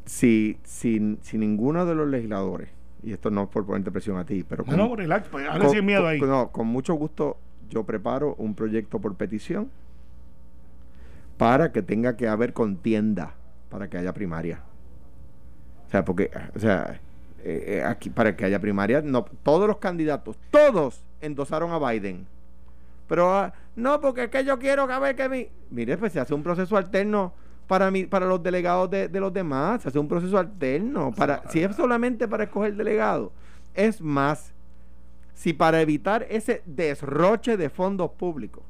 [0.07, 2.71] Si, si, si ninguno de los legisladores,
[3.03, 5.71] y esto no es por ponerte presión a ti, pero No, no, relax, pues, con-
[5.71, 6.29] sin miedo con-.
[6.29, 7.37] No, con mucho gusto
[7.71, 9.69] yo preparo un proyecto por petición
[11.37, 13.35] para que tenga que haber contienda
[13.69, 14.63] para que haya primaria.
[15.87, 17.01] O sea, porque, o sea,
[17.45, 22.27] eh, eh, aquí para que haya primaria, no, todos los candidatos, todos endosaron a Biden.
[23.07, 25.49] Pero ah, no, porque es que yo quiero que a ver que mi.
[25.71, 27.33] Mire, pues se hace un proceso alterno.
[27.67, 31.13] para mí, para los delegados de, de los demás, se hace un proceso alterno.
[31.13, 33.33] Para, si es solamente para escoger delegado,
[33.75, 34.53] es más,
[35.35, 38.65] si para evitar ese desroche de fondos públicos,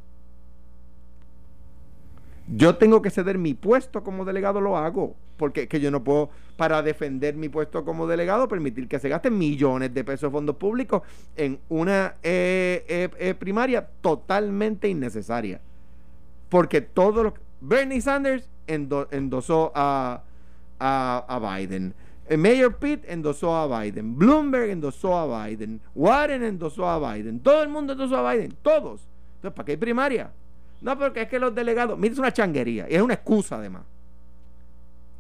[2.55, 5.15] yo tengo que ceder mi puesto como delegado, lo hago.
[5.37, 9.39] Porque que yo no puedo, para defender mi puesto como delegado, permitir que se gasten
[9.39, 11.03] millones de pesos de fondos públicos
[11.37, 15.61] en una eh, eh, eh, primaria totalmente innecesaria.
[16.49, 20.23] Porque todo lo Bernie Sanders endosó a,
[20.79, 21.95] a Biden.
[22.37, 24.19] Mayor Pitt endosó a Biden.
[24.19, 25.81] Bloomberg endosó a Biden.
[25.95, 27.41] Warren endosó a Biden.
[27.41, 28.57] Todo el mundo endosó a Biden.
[28.63, 29.09] Todos.
[29.37, 30.31] Entonces, ¿para qué hay primaria?
[30.81, 31.99] No, porque es que los delegados.
[31.99, 32.87] Mira, es una changuería.
[32.89, 33.83] Y es una excusa, además.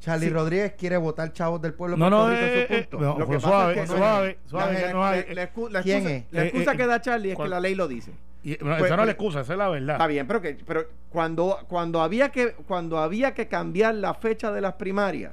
[0.00, 1.96] Charlie Rodríguez quiere votar chavos del pueblo.
[1.96, 5.82] No, no, eh, eh, no, lo que suave, pasa es que suave, suave, la, excusa,
[5.82, 6.24] ¿Quién es?
[6.30, 8.12] La excusa eh, que da Charlie es que la ley lo dice.
[8.44, 9.96] Y, esa no es la excusa, esa es la verdad.
[9.96, 14.52] Está bien, pero que pero cuando cuando había que cuando había que cambiar la fecha
[14.52, 15.32] de las primarias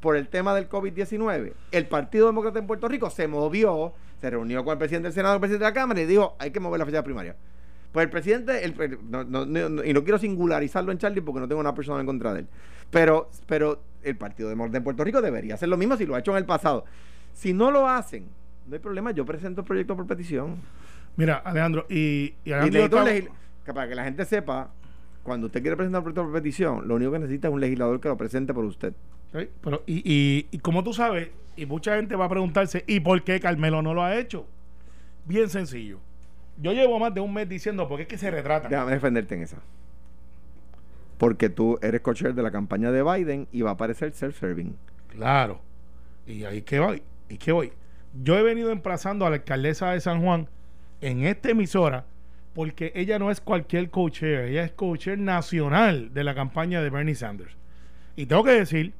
[0.00, 4.64] por el tema del COVID-19, el Partido Demócrata en Puerto Rico se movió, se reunió
[4.64, 6.78] con el presidente del Senado, el presidente de la Cámara y dijo, hay que mover
[6.78, 7.36] la fecha de la primaria.
[7.92, 8.74] Pues el presidente, el,
[9.84, 12.46] y no quiero singularizarlo en Charlie porque no tengo una persona en contra de él,
[12.90, 16.18] pero, pero el Partido Demócrata en Puerto Rico debería hacer lo mismo si lo ha
[16.18, 16.84] hecho en el pasado.
[17.32, 18.26] Si no lo hacen,
[18.66, 20.56] no hay problema, yo presento el proyecto por petición.
[21.16, 22.50] Mira, Alejandro, y, y,
[23.74, 24.70] para que la gente sepa,
[25.22, 28.00] cuando usted quiere presentar un proyecto por petición, lo único que necesita es un legislador
[28.00, 28.92] que lo presente por usted.
[29.32, 33.40] pero, y, y, como tú sabes, y mucha gente va a preguntarse, ¿y por qué
[33.40, 34.46] Carmelo no lo ha hecho?
[35.24, 35.98] Bien sencillo.
[36.60, 38.68] Yo llevo más de un mes diciendo, ¿por qué es que se retrata?
[38.68, 39.58] Déjame defenderte en esa.
[41.16, 44.76] Porque tú eres cocher de la campaña de Biden y va a aparecer self-serving.
[45.08, 45.60] Claro.
[46.26, 47.02] Y ahí que voy.
[47.28, 47.72] ¿Y qué voy?
[48.22, 50.48] Yo he venido emplazando a la alcaldesa de San Juan
[51.00, 52.04] en esta emisora
[52.54, 57.14] porque ella no es cualquier coacher, ella es coacher nacional de la campaña de Bernie
[57.14, 57.56] Sanders.
[58.16, 58.92] Y tengo que decir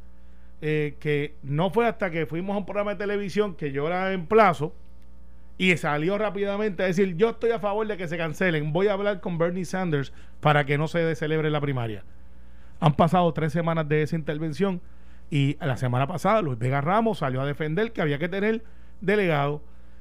[0.61, 4.12] eh, que no fue hasta que fuimos a un programa de televisión que yo la
[4.12, 4.73] emplazo
[5.59, 8.92] y salió rápidamente a decir, yo estoy a favor de que se cancelen, voy a
[8.92, 12.05] hablar con Bernie Sanders para que no se celebre la primaria.
[12.81, 14.81] Han pasado tres semanas de esa intervención
[15.31, 18.62] y la semana pasada Luis Vega Ramos salió a defender que había que tener
[19.01, 19.61] delegado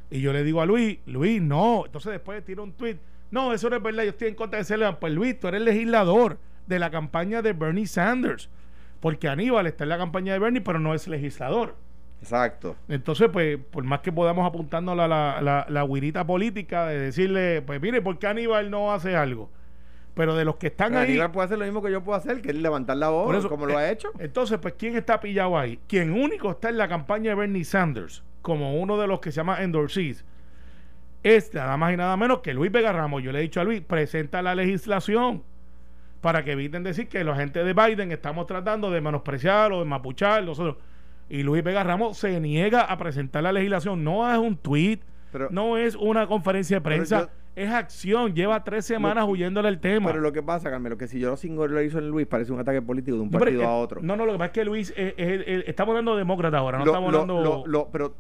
[0.09, 1.83] y yo le digo a Luis, Luis, no.
[1.85, 2.97] Entonces después tiro un tweet.
[3.29, 4.03] No, eso no es verdad.
[4.03, 7.53] Yo estoy en contra de ese Pues Luis, tú eres legislador de la campaña de
[7.53, 8.49] Bernie Sanders.
[9.01, 11.75] Porque Aníbal está en la campaña de Bernie, pero no es legislador.
[12.21, 12.75] Exacto.
[12.89, 15.07] Entonces, pues, por más que podamos apuntando a la,
[15.41, 19.49] la, la, política de decirle, pues mire, ¿por qué Aníbal no hace algo?
[20.15, 21.09] Pero de los que están ahí.
[21.09, 23.67] Aníbal puede hacer lo mismo que yo puedo hacer, que es levantar la voz, como
[23.67, 24.09] lo ha eh, hecho.
[24.19, 25.79] Entonces, pues, ¿quién está pillado ahí?
[25.87, 29.37] Quien único está en la campaña de Bernie Sanders como uno de los que se
[29.37, 30.23] llama endorsees,
[31.21, 33.21] es nada más y nada menos que Luis Vega Ramos.
[33.21, 35.43] Yo le he dicho a Luis, presenta la legislación
[36.21, 39.85] para que eviten decir que la gente de Biden estamos tratando de menospreciar o de
[39.85, 40.77] mapuchar nosotros.
[41.29, 44.03] Y Luis Vega Ramos se niega a presentar la legislación.
[44.03, 44.99] No es un tweet,
[45.49, 48.35] no es una conferencia de prensa es acción.
[48.35, 50.07] Lleva tres semanas huyéndole el tema.
[50.11, 52.83] Pero lo que pasa, Carmelo, que si yo lo singularizo en Luis, parece un ataque
[52.83, 53.99] político de un partido a otro.
[54.01, 57.13] No, no, lo que pasa es que Luis, estamos hablando de demócrata ahora, no estamos
[57.13, 57.89] hablando.
[57.91, 58.15] pero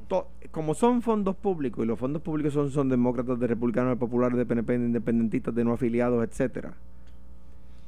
[0.51, 4.37] como son fondos públicos, y los fondos públicos son, son demócratas, de republicanos, de populares,
[4.37, 6.73] de PNP, de independentistas, de no afiliados, etcétera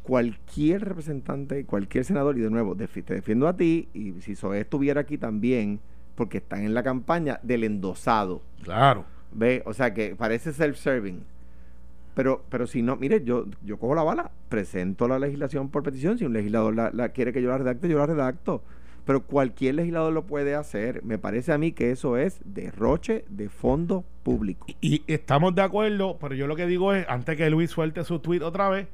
[0.03, 5.01] cualquier representante, cualquier senador, y de nuevo, te defiendo a ti, y si Zoé estuviera
[5.01, 5.79] aquí también,
[6.15, 8.41] porque están en la campaña del endosado.
[8.63, 9.05] Claro.
[9.31, 11.23] Ve, o sea que parece self-serving.
[12.13, 16.17] Pero, pero si no, mire, yo, yo cojo la bala, presento la legislación por petición.
[16.17, 18.62] Si un legislador la, quiere que yo la redacte, yo la redacto.
[19.05, 21.01] Pero cualquier legislador lo puede hacer.
[21.05, 24.67] Me parece a mí que eso es derroche de fondo público.
[24.81, 28.19] Y, estamos de acuerdo, pero yo lo que digo es, antes que Luis suelte su
[28.19, 28.88] tweet otra vez,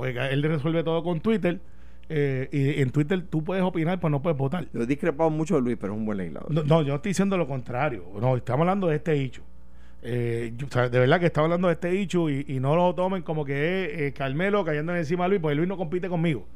[0.00, 1.60] pues él resuelve todo con Twitter.
[2.08, 4.66] Eh, y en Twitter tú puedes opinar, pues no puedes votar.
[4.72, 6.50] Yo he discrepado mucho de Luis, pero es un buen legislador.
[6.50, 8.06] No, no yo estoy diciendo lo contrario.
[8.18, 9.42] No, estamos hablando de este hecho.
[10.02, 13.84] Eh, de verdad que está hablando de este dicho y, no lo tomen como que
[13.84, 16.46] es eh, Carmelo cayendo encima de Luis, porque Luis no compite conmigo.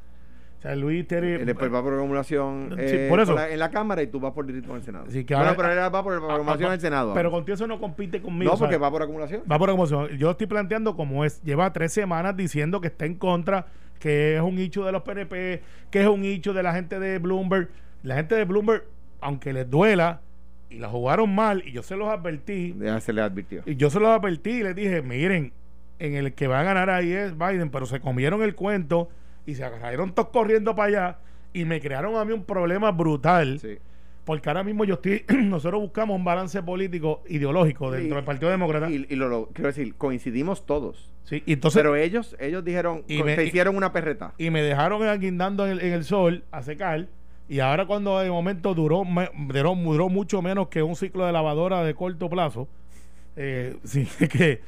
[0.57, 1.39] O sea, Luis tiene.
[1.39, 3.39] después va por acumulación eh, por eso.
[3.39, 5.05] en la Cámara y tú vas por distrito en el Senado.
[5.09, 7.13] Sí, que bueno, pero él va por acumulación en el Senado.
[7.13, 8.51] Pero contigo eso no compite conmigo.
[8.51, 9.43] No, porque va por acumulación.
[9.51, 10.17] Va por acumulación.
[10.17, 11.41] Yo estoy planteando como es.
[11.43, 13.67] Lleva tres semanas diciendo que está en contra,
[13.99, 17.19] que es un hecho de los PNP, que es un hecho de la gente de
[17.19, 17.69] Bloomberg.
[18.03, 18.85] La gente de Bloomberg,
[19.21, 20.21] aunque les duela,
[20.69, 22.75] y la jugaron mal y yo se los advertí.
[22.79, 23.63] Ya se les advirtió.
[23.65, 25.53] Y yo se los advertí y les dije, miren,
[25.99, 29.09] en el que va a ganar ahí es Biden, pero se comieron el cuento
[29.45, 31.17] y se salieron todos corriendo para allá
[31.53, 33.59] y me crearon a mí un problema brutal.
[34.25, 38.49] porque ahora mismo yo estoy, nosotros buscamos un balance político ideológico dentro Y- del Partido
[38.51, 38.89] Demócrata.
[38.89, 41.11] Y, y lo, lo- quiero decir, coincidimos todos.
[41.25, 44.33] sí, y entonces, pero ellos, ellos dijeron, Y me- se hicieron una perreta.
[44.39, 47.05] y me dejaron guindando en el, en el sol a secar.
[47.47, 51.31] Y ahora cuando de momento duró, me- duró, duró mucho menos que un ciclo de
[51.31, 52.67] lavadora de corto plazo,
[53.35, 54.61] eh, sí, que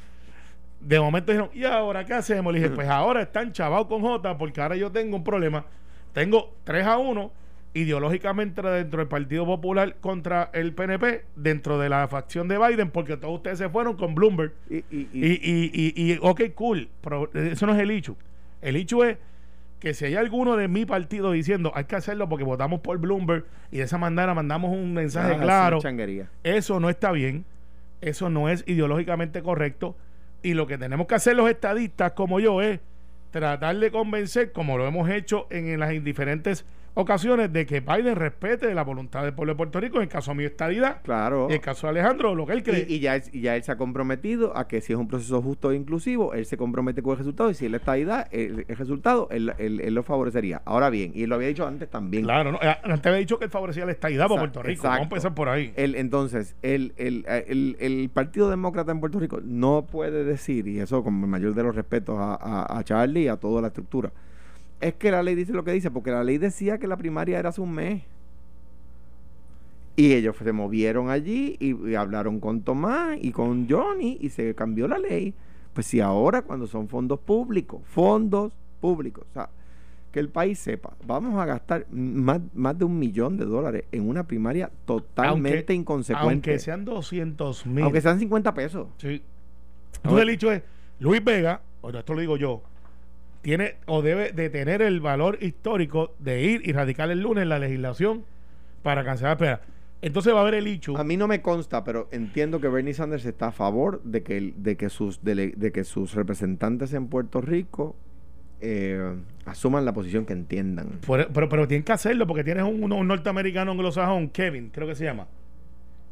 [0.80, 2.52] de momento dijeron, ¿y ahora qué hacemos?
[2.52, 5.64] Le dije, pues ahora están chavados con J porque ahora yo tengo un problema.
[6.12, 7.32] Tengo 3 a 1
[7.74, 13.16] ideológicamente dentro del Partido Popular contra el PNP, dentro de la facción de Biden, porque
[13.16, 14.52] todos ustedes se fueron con Bloomberg.
[14.70, 18.16] Y, y- y- Y, ok, cool, pero eso no es el hecho.
[18.62, 19.18] El hecho es
[19.80, 23.44] que si hay alguno de mi partido diciendo hay que hacerlo porque votamos por Bloomberg
[23.70, 25.78] y de esa manera mandamos un mensaje Ah, claro,
[26.42, 27.44] eso no está bien,
[28.00, 29.94] eso no es ideológicamente correcto
[30.42, 32.80] y lo que tenemos que hacer los estadistas como yo es
[33.30, 36.64] tratar de convencer, como lo hemos hecho en, en las diferentes
[37.00, 40.34] ocasiones, de que Biden respete la voluntad del pueblo de Puerto Rico, en el caso
[40.34, 41.46] mío estadidad, Claro.
[41.46, 42.86] en el caso de Alejandro, lo que él cree.
[42.88, 45.06] Y, y ya él, y ya él se ha comprometido a que si es un
[45.08, 48.22] proceso justo e inclusivo, él se compromete con el resultado y si está ahí, da
[48.32, 50.60] el, el resultado, él, él- él lo favorecería.
[50.64, 52.24] Ahora bien, y él lo había dicho antes también.
[52.24, 54.82] Claro, no, eh, antes había dicho que él favorecía la estadidad por Exacto, Puerto Rico.
[54.84, 55.72] Vamos a empezar por ahí.
[55.76, 61.26] El, entonces, el Partido Demócrata en Puerto Rico no puede decir, y eso con el
[61.28, 64.12] mayor de los respetos a, a, a Charlie y a toda la estructura,
[64.80, 67.38] es que la ley dice lo que dice, porque la ley decía que la primaria
[67.38, 68.02] era hace un mes.
[69.96, 74.54] Y ellos se movieron allí y, y hablaron con Tomás y con Johnny y se
[74.54, 75.34] cambió la ley.
[75.72, 79.50] Pues si ahora cuando son fondos públicos, fondos públicos, o sea,
[80.12, 84.08] que el país sepa, vamos a gastar más, más de un millón de dólares en
[84.08, 86.50] una primaria totalmente Aunque- inconsecuente.
[86.50, 87.84] Aunque sean 200 mil.
[87.84, 88.86] Aunque sean 50 pesos.
[88.98, 89.20] Sí.
[89.96, 90.62] Entonces el dicho es,
[91.00, 92.62] Luis Vega, o esto lo digo yo,
[93.42, 97.58] tiene o debe de tener el valor histórico de ir y radicar el lunes la
[97.58, 98.24] legislación
[98.82, 99.60] para cancelar espera.
[100.00, 100.96] Entonces va a haber el hecho.
[100.96, 104.52] A mí no me consta, pero entiendo que Bernie Sanders está a favor de que,
[104.56, 107.96] de que, sus, dele- de que sus representantes en Puerto Rico
[108.60, 111.00] eh, asuman la posición que entiendan.
[111.06, 114.94] Pero, pero, pero tienen que hacerlo porque tienes un, un norteamericano anglosajón, Kevin, creo que
[114.94, 115.26] se llama,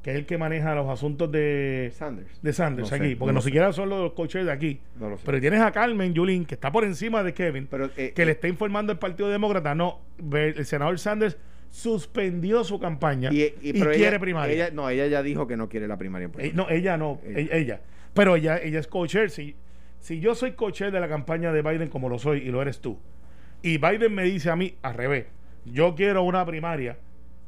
[0.07, 2.40] que es el que maneja los asuntos de, Sanders.
[2.40, 4.79] de Sanders No sé, aquí, porque no siquiera son los coaches de aquí.
[5.01, 5.25] No lo sé.
[5.27, 8.31] Pero tienes a Carmen Yulín, que está por encima de Kevin, Pero, eh, que le
[8.31, 9.75] está informando el Partido Demócrata.
[9.75, 9.99] No,
[10.33, 11.37] el senador Sanders
[11.71, 14.55] suspendió su campaña y, pero quiere ella- primaria.
[14.55, 17.57] ella- no, ella ya dijo que no quiere la primaria Eh, no, ella no, Ella.
[17.57, 17.81] ella.
[18.14, 19.29] Pero ella, ella es coacher.
[19.31, 19.57] Si,
[19.99, 22.81] si yo soy coacher de la campaña de Biden como lo soy y lo eres
[22.81, 22.97] tú,
[23.61, 25.27] y Biden me dice a mí al revés,
[25.64, 26.97] yo quiero una primaria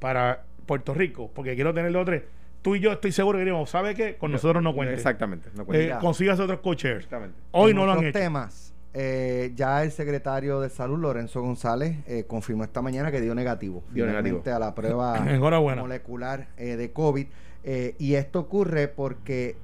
[0.00, 2.24] para Puerto Rico porque quiero tener los tres,
[2.62, 4.16] tú y yo estoy seguro que diríamos, ¿sabe qué?
[4.16, 4.94] Con nosotros no cuente.
[4.94, 5.48] Exactamente.
[5.54, 5.98] No Eh, cuenta.
[6.00, 6.96] consigas otros coaches.
[6.96, 7.36] Exactamente.
[7.52, 8.18] Hoy En no lo han otros hecho.
[8.18, 13.34] temas, eh, ya el secretario de Salud, Lorenzo González, eh, confirmó esta mañana que dio
[13.34, 14.56] negativo, Dio finalmente negativo.
[14.56, 15.20] a la prueba
[15.76, 17.26] molecular eh, de COVID.
[17.64, 19.56] Eh, y esto ocurre porque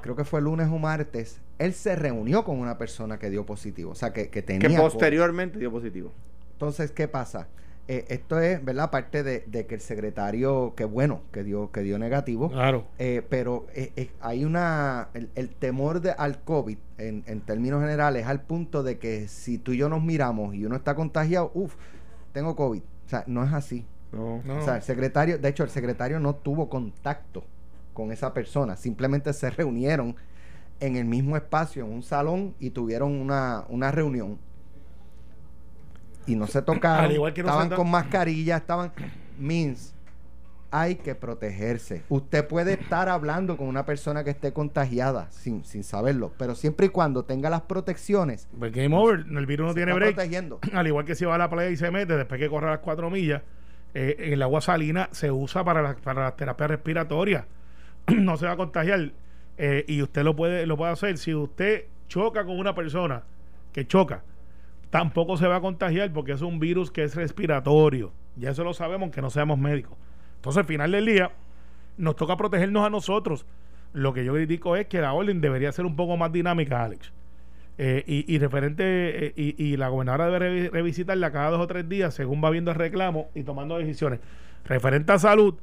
[0.00, 3.90] creo que fue lunes o martes, él se reunió con una persona que dio positivo,
[3.92, 4.80] o sea, que, que tenía Que COVID.
[4.90, 6.12] posteriormente dio positivo.
[6.52, 7.48] Entonces, ¿qué pasa?
[7.92, 8.84] Eh, esto es, ¿verdad?
[8.84, 12.84] Aparte de, de que el secretario, que bueno, que dio, que dio negativo, Claro.
[12.98, 15.08] eh, pero eh, eh, hay una.
[15.12, 19.58] El, el temor de, al COVID, en, en términos generales, al punto de que si
[19.58, 21.74] tú y yo nos miramos y uno está contagiado, uff,
[22.32, 22.80] tengo COVID.
[23.06, 23.84] O sea, no es así.
[24.12, 24.40] No.
[24.44, 24.58] No.
[24.58, 27.42] O sea, el secretario, de hecho, el secretario no tuvo contacto
[27.92, 30.14] con esa persona, simplemente se reunieron
[30.78, 34.38] en el mismo espacio, en un salón, y tuvieron una, una reunión.
[36.26, 38.92] Y no se tocaron, Al igual que no se estaban con mascarilla, estaban...
[39.38, 39.94] Means,
[40.70, 42.02] hay que protegerse.
[42.08, 46.86] Usted puede estar hablando con una persona que esté contagiada sin, sin saberlo, pero siempre
[46.86, 50.14] y cuando tenga las protecciones, Pues game over, el virus no tiene break.
[50.14, 50.60] protegiendo.
[50.72, 52.78] al igual que si va a la playa y se mete, después que corre las
[52.80, 53.42] cuatro millas,
[53.94, 57.46] eh, el agua salina se usa para la, para la terapia respiratoria.
[58.06, 59.10] no se va a contagiar.
[59.58, 61.18] Eh, y usted lo puede, lo puede hacer.
[61.18, 63.24] Si usted choca con una persona
[63.72, 64.22] que choca,
[64.90, 68.12] tampoco se va a contagiar porque es un virus que es respiratorio.
[68.36, 69.96] Ya eso lo sabemos, aunque no seamos médicos.
[70.36, 71.30] Entonces, al final del día,
[71.96, 73.46] nos toca protegernos a nosotros.
[73.92, 77.12] Lo que yo critico es que la orden debería ser un poco más dinámica, Alex.
[77.78, 78.84] Eh, y, y referente,
[79.26, 82.50] eh, y, y la gobernadora debe revi- revisitarla cada dos o tres días según va
[82.50, 84.20] viendo el reclamo y tomando decisiones.
[84.64, 85.54] Referente a salud,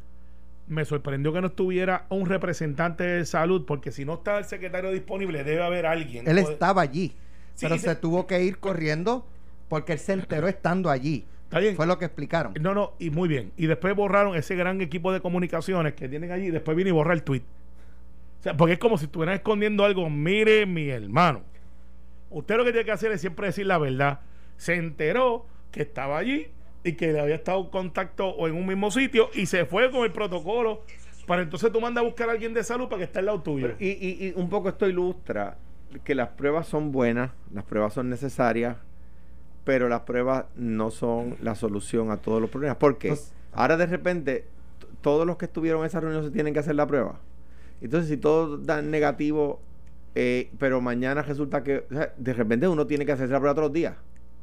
[0.67, 4.91] me sorprendió que no estuviera un representante de salud, porque si no está el secretario
[4.91, 6.27] disponible, debe haber alguien.
[6.27, 7.13] Él estaba allí,
[7.61, 9.25] pero se- se tuvo que ir corriendo
[9.69, 11.25] porque él se enteró estando allí.
[11.45, 11.75] Está bien.
[11.75, 12.53] Fue lo que explicaron.
[12.59, 13.51] No, no, y muy bien.
[13.57, 16.47] Y después borraron ese gran equipo de comunicaciones que tienen allí.
[16.47, 17.41] Y después viene y borra el tweet.
[18.39, 20.09] O sea, porque es como si estuvieran escondiendo algo.
[20.09, 21.41] Mire, mi hermano.
[22.29, 24.19] Usted lo que tiene que hacer es siempre decir la verdad.
[24.57, 26.47] Se enteró que estaba allí
[26.83, 29.89] y que le había estado en contacto o en un mismo sitio y se fue
[29.91, 30.83] con el protocolo
[31.25, 33.41] para entonces tú mandas a buscar a alguien de salud para que esté al lado
[33.41, 33.67] tuyo.
[33.67, 35.57] Pero- y, y- y un poco esto ilustra
[36.03, 38.77] que las pruebas son buenas, las pruebas son necesarias,
[39.63, 42.77] pero las pruebas no son la solución a todos los problemas.
[42.77, 44.45] Porque Pues- ahora de repente
[45.01, 47.19] todos los que estuvieron en esa reunión se tienen que hacer la prueba.
[47.81, 49.59] Entonces, si todos dan negativo,
[50.15, 53.53] eh, pero mañana resulta que o sea, de repente uno tiene que hacerse la prueba
[53.55, 53.95] todos los días.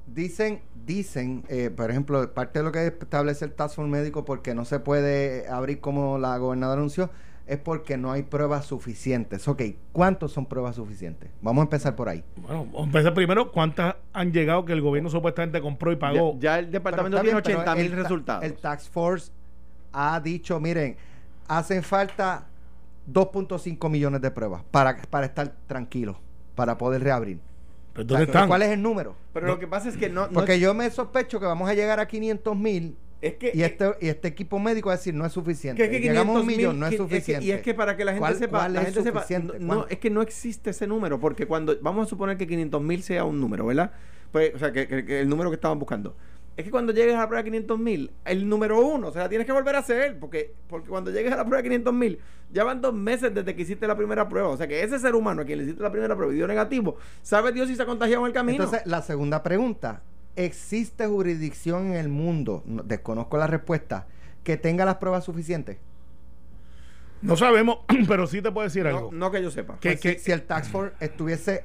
[0.06, 4.54] Dicen, dicen, eh, por ejemplo, parte de lo que establece el Task Force médico porque
[4.54, 7.10] no se puede abrir como la gobernadora anunció,
[7.46, 9.46] es porque no hay pruebas suficientes.
[9.48, 11.30] Ok, ¿cuántos son pruebas suficientes?
[11.42, 12.24] Vamos a empezar por ahí.
[12.36, 16.34] Bueno, vamos a empezar primero, ¿cuántas han llegado que el gobierno supuestamente compró y pagó?
[16.34, 18.44] Ya, ya el departamento tiene bien, pero 80 mil resultados.
[18.44, 19.30] El Task Force
[19.92, 20.96] ha dicho, miren,
[21.46, 22.46] hacen falta
[23.12, 26.16] 2.5 millones de pruebas para, para estar tranquilos,
[26.54, 27.38] para poder reabrir.
[27.94, 28.48] ¿Dónde están?
[28.48, 29.14] ¿Cuál es el número?
[29.32, 31.68] pero lo que pasa es que no, no Porque es- yo me sospecho que vamos
[31.68, 32.96] a llegar a 500 mil
[33.26, 35.78] es que y este, y este equipo médico va a decir no es suficiente.
[35.78, 37.44] Que es que Llegamos a un 500.000, millón, no es suficiente.
[37.44, 39.24] y es que para que la gente ¿Cuál- sepa, la gente sepa,
[39.60, 43.02] no, es que no existe ese número, porque cuando vamos a suponer que 500 mil
[43.02, 43.92] sea un número, ¿verdad?
[44.32, 46.16] Pues, o sea, que, el número que estaban buscando.
[46.56, 49.22] Es que cuando llegues a la prueba de 500 mil, el número uno, o sea,
[49.22, 51.94] la tienes que volver a hacer, porque, porque cuando llegues a la prueba de 500
[51.94, 52.18] mil,
[52.52, 54.48] ya van dos meses desde que hiciste la primera prueba.
[54.48, 56.46] O sea, que ese ser humano a quien le hiciste la primera prueba y dio
[56.46, 58.62] negativo, sabe Dios si se ha contagiado en el camino.
[58.62, 60.02] Entonces, la segunda pregunta.
[60.36, 64.06] ¿Existe jurisdicción en el mundo, no- desconozco la respuesta,
[64.42, 65.78] que tenga las pruebas suficientes?
[67.22, 67.78] No sabemos,
[68.08, 69.10] pero sí te puedo decir no, algo.
[69.12, 69.78] no que yo sepa.
[69.80, 69.96] ¿Qué?
[69.96, 71.64] Pues si, si el Tax Force estuviese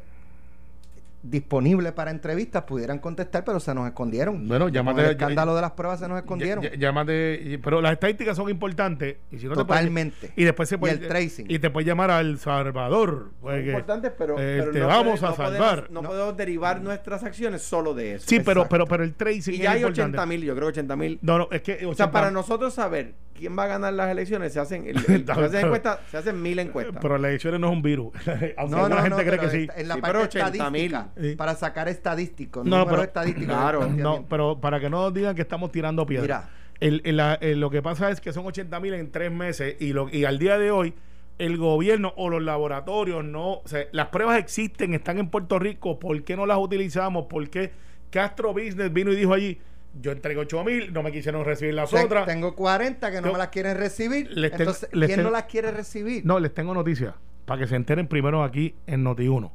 [1.22, 4.48] disponible para entrevistas, pudieran contestar, pero se nos escondieron.
[4.48, 6.64] Bueno, Con llámate- el escándalo de las pruebas se nos escondieron.
[6.64, 9.18] Llámate- pero las estadísticas son importantes.
[9.32, 10.32] Y si no te puedes- Totalmente.
[10.36, 10.94] y después se Y puede.
[10.94, 11.46] el tracing.
[11.50, 13.32] Y te puedes llamar al Salvador.
[13.42, 15.76] Pues, importantes, pero, eh, pero te no vamos podemos- a no salvar.
[15.76, 16.08] Podemos, no, No.
[16.10, 18.26] podemos derivar nuestras acciones solo de eso.
[18.28, 18.70] Sí, pero, Exacto.
[18.70, 20.02] pero, pero el tracing Y es ya hay importante.
[20.18, 21.20] 80 mil, yo creo que 80 mil.
[21.22, 21.86] No, no, es que.
[21.86, 25.26] O sea, para nosotros saber quién va a ganar las elecciones, se hacen, el- el-
[25.26, 26.98] se hacen encuestas, se hacen mil encuestas.
[27.02, 28.14] Pero las elecciones no es un virus.
[28.58, 29.68] Aunque No, no, gente no, cree que sí.
[29.76, 30.54] En la Sí, parte pero 80.000.
[30.54, 31.36] estadística, Sí.
[31.36, 33.48] para sacar estadísticos, No, pero- estadísticos.
[33.48, 33.88] del Claro.
[33.88, 36.44] No, pero para que no digan que estamos tirando piedras.
[36.46, 36.50] Mira.
[36.80, 39.76] El- el- la- el- lo que pasa es que son 80 mil en tres meses
[39.80, 40.94] y, lo, y al día de hoy
[41.38, 45.98] el gobierno o los laboratorios no, o sea, las pruebas existen, están en Puerto Rico,
[46.00, 47.26] ¿por qué no las utilizamos?
[47.28, 47.72] ¿Por qué
[48.10, 49.60] Castro Business vino y dijo allí,
[50.02, 52.26] yo entregué 8 mil, no me quisieron recibir las otras?
[52.26, 54.30] Tengo 40 que no Yo- me las quieren recibir.
[54.32, 56.26] Les tengo- Entonces, les ¿quién no las quiere recibir?
[56.26, 57.14] No, les tengo noticias,
[57.46, 59.52] para que se enteren primero aquí en Noti1.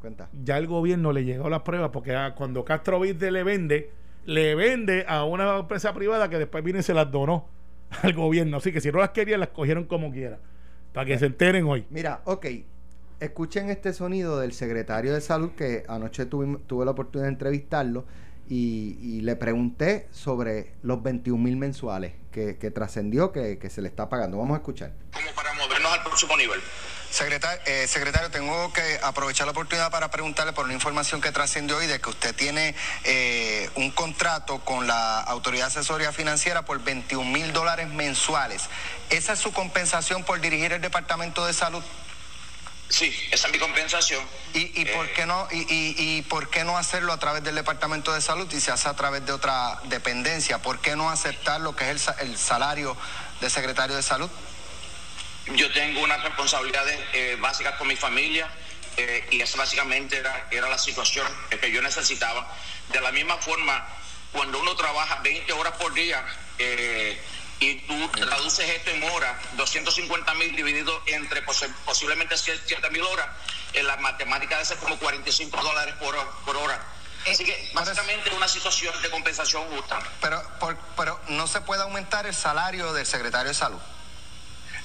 [0.00, 0.28] Cuenta.
[0.44, 3.90] ya el gobierno le llegó las pruebas porque ah, cuando Castro Business le vende,
[4.26, 7.48] le vende a una empresa privada que después viene y se las donó
[8.02, 8.58] al gobierno.
[8.58, 10.38] Así que si no las querían, las cogieron como quiera.
[10.92, 11.86] Para que se enteren hoy.
[11.90, 12.46] Mira, ok.
[13.18, 18.04] Escuchen este sonido del secretario de salud que anoche tuve, tuve la oportunidad de entrevistarlo
[18.48, 23.82] y, y le pregunté sobre los 21 mil mensuales que, que trascendió que, que se
[23.82, 24.38] le está pagando.
[24.38, 24.92] Vamos a escuchar.
[25.12, 26.60] como para movernos al próximo nivel.
[27.10, 31.78] Secretario, eh, secretario, tengo que aprovechar la oportunidad para preguntarle por una información que trascendió
[31.78, 32.74] hoy de que usted tiene
[33.04, 38.64] eh, un contrato con la Autoridad Asesoría Financiera por 21 mil dólares mensuales.
[39.08, 41.82] ¿Esa es su compensación por dirigir el Departamento de Salud?
[42.88, 44.24] Sí, esa es mi compensación.
[44.54, 47.42] ¿Y, y por Eh, qué no y, y- y por qué no hacerlo a través
[47.42, 50.58] del Departamento de Salud y se hace a través de otra dependencia?
[50.62, 52.96] ¿Por qué no aceptar lo que es el, el salario
[53.40, 54.30] de secretario de Salud?
[55.54, 58.48] Yo tengo unas responsabilidades eh, básicas con mi familia
[58.96, 61.26] eh, y esa básicamente era, era la situación
[61.60, 62.52] que yo necesitaba.
[62.92, 63.84] De la misma forma,
[64.32, 66.24] cuando uno trabaja 20 horas por día
[66.58, 67.20] eh,
[67.60, 73.26] y tú traduces esto en horas, 250 mil dividido entre posi- posiblemente 7 mil horas,
[73.72, 76.82] en la matemática de ser como 45 dólares por, hora- por hora.
[77.30, 79.98] Así que básicamente es una situación de compensación justa.
[80.20, 83.80] Pero, por- pero no se puede aumentar el salario del secretario de Salud.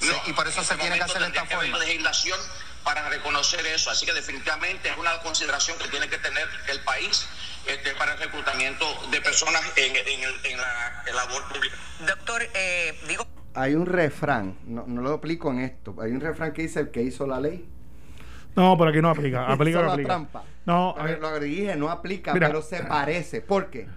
[0.01, 1.77] Sí, y por eso se este tiene que hacer esta forma.
[1.77, 2.39] legislación
[2.83, 3.89] para reconocer eso.
[3.89, 7.27] Así que definitivamente es una consideración que tiene que tener el país
[7.67, 11.75] este, para el reclutamiento de personas en, en el- en la en labor pública.
[12.07, 16.53] Doctor, eh, digo, Hay un refrán, no, no lo aplico en esto, hay un refrán
[16.53, 17.67] que dice el que hizo la ley.
[18.55, 19.45] No, pero aquí no aplica.
[19.47, 20.07] Aplica, no la aplica.
[20.09, 20.43] trampa.
[20.65, 22.47] No, a Pero ver, lo que dije no aplica, Mira.
[22.47, 23.41] pero se parece.
[23.41, 23.87] ¿Por qué?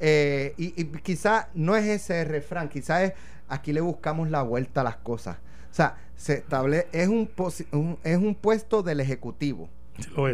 [0.00, 3.14] Eh, y, y quizá no es ese refrán, quizá es
[3.48, 5.38] aquí le buscamos la vuelta a las cosas.
[5.76, 9.68] O sea, se establece, es un, posi- un- es un puesto del Ejecutivo,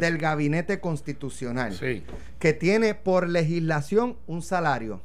[0.01, 2.05] del Gabinete Constitucional, Sí.
[2.38, 5.01] que tiene por legislación un salario.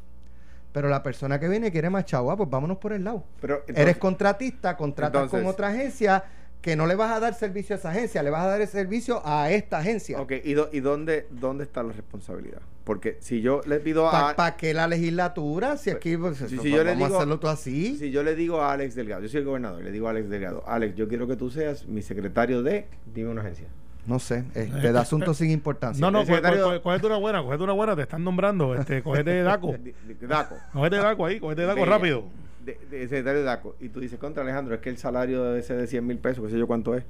[0.74, 3.24] Pero la persona que viene quiere más chavo, ah, pues vámonos por el lado.
[3.42, 6.24] Pero, entonces- Eres contratista, contratas entonces- con otra agencia
[6.68, 8.68] que no le vas a dar servicio a esa agencia, le vas a dar el
[8.68, 10.20] servicio a esta agencia.
[10.20, 12.60] Ok, ¿y, do- y dónde, dónde está la responsabilidad?
[12.84, 14.36] Porque si yo le pido a...
[14.36, 15.78] ¿Para qué la legislatura?
[15.78, 17.96] Si aquí pues, Si- yo le vamos a digo- hacerlo todo así.
[17.98, 20.30] Si yo le digo a Alex Delgado, yo soy el gobernador, le digo a Alex
[20.30, 23.68] Delgado, Alex, yo quiero que tú seas mi secretario de, dime una agencia.
[24.06, 26.02] No sé, este, de asuntos sin importancia.
[26.02, 28.26] No, no, El co- co- secretario- co- cógete una buena, cógete una buena, te están
[28.26, 29.74] nombrando, este, cógete Daco.
[30.28, 30.56] Daco.
[30.74, 32.26] Cógete Daco ahí, cógete Daco rápido.
[32.68, 33.76] De, de secretario de DACO.
[33.80, 36.44] Y tú dices, contra Alejandro, es que el salario de ese de 100 mil pesos,
[36.46, 37.04] que sé yo cuánto es,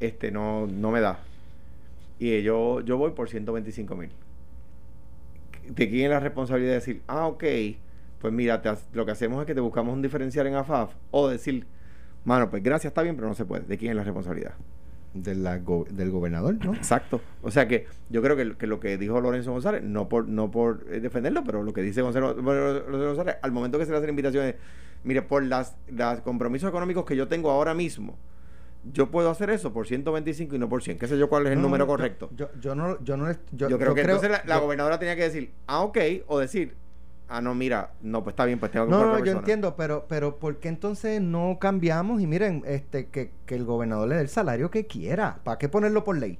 [0.00, 1.18] este no, no me da.
[2.18, 4.10] Y yo, yo voy por 125 mil.
[5.68, 7.44] ¿De quién es la responsabilidad de decir, ah, ok,
[8.20, 10.92] pues mira, te lo que hacemos es que te buscamos un diferencial en AFAF?
[11.10, 11.66] O decir,
[12.24, 13.64] mano, pues gracias, está bien, pero no se puede.
[13.64, 14.52] ¿De quién es la responsabilidad?
[15.14, 16.74] De la go- del gobernador, ¿no?
[16.74, 17.20] Exacto.
[17.42, 20.50] O sea que yo creo que, que lo que dijo Lorenzo González, no por no
[20.50, 23.98] por eh, defenderlo, pero lo que dice Gonzalo, Lorenzo González, al momento que se le
[23.98, 24.56] hacen invitaciones,
[25.04, 28.16] mire, por las, las compromisos económicos que yo tengo ahora mismo,
[28.92, 30.98] yo puedo hacer eso por 125 y no por 100.
[30.98, 32.30] ¿Qué sé yo cuál es el No, número yo- correcto?
[32.36, 35.52] Yo, yo no, yo no, yo, Yo, creo que entonces la, gobernadora tenía que decir,
[35.66, 36.74] ah, ok, o decir,
[37.28, 40.04] ah, no, mira, no, pues está bien, pues tengo que No, no, yo entiendo, pero,
[40.08, 44.20] pero ¿por qué entonces no cambiamos y miren, este, que, que el gobernador le dé
[44.22, 45.40] el salario que quiera?
[45.44, 46.38] ¿Para qué ponerlo por ley?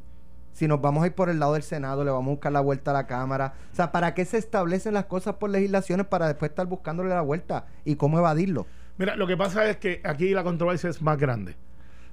[0.54, 2.60] Si nos vamos a ir por el lado del Senado, le vamos a buscar la
[2.60, 3.54] vuelta a la Cámara.
[3.72, 7.22] O sea, ¿para qué se establecen las cosas por legislaciones para después estar buscándole la
[7.22, 7.66] vuelta?
[7.84, 8.64] ¿Y cómo evadirlo?
[8.96, 11.56] Mira, lo que pasa es que aquí la controversia es más grande.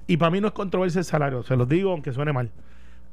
[0.08, 2.50] Y para mí no es controversia el salario, se los digo aunque suene mal.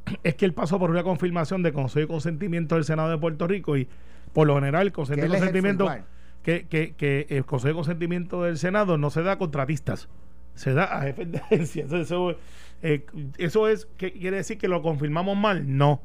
[0.24, 3.46] Es que él pasó por una confirmación de consejo y consentimiento del Senado de Puerto
[3.46, 3.88] Rico y
[4.34, 5.88] por lo general el consejo ejerce consentimiento
[6.42, 10.10] que, que, que el consejo y consentimiento del Senado no se da a contratistas,
[10.56, 12.36] se da a jefes de eso,
[12.82, 13.06] eh,
[13.38, 15.78] eso es, ¿qué quiere decir que lo confirmamos mal?
[15.78, 16.02] No.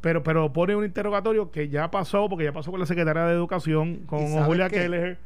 [0.00, 3.32] Pero, pero pone un interrogatorio que ya pasó, porque ya pasó con la secretaria de
[3.32, 4.68] Educación, con ¿Y sabes Julia?
[4.68, 5.18] Kelleher.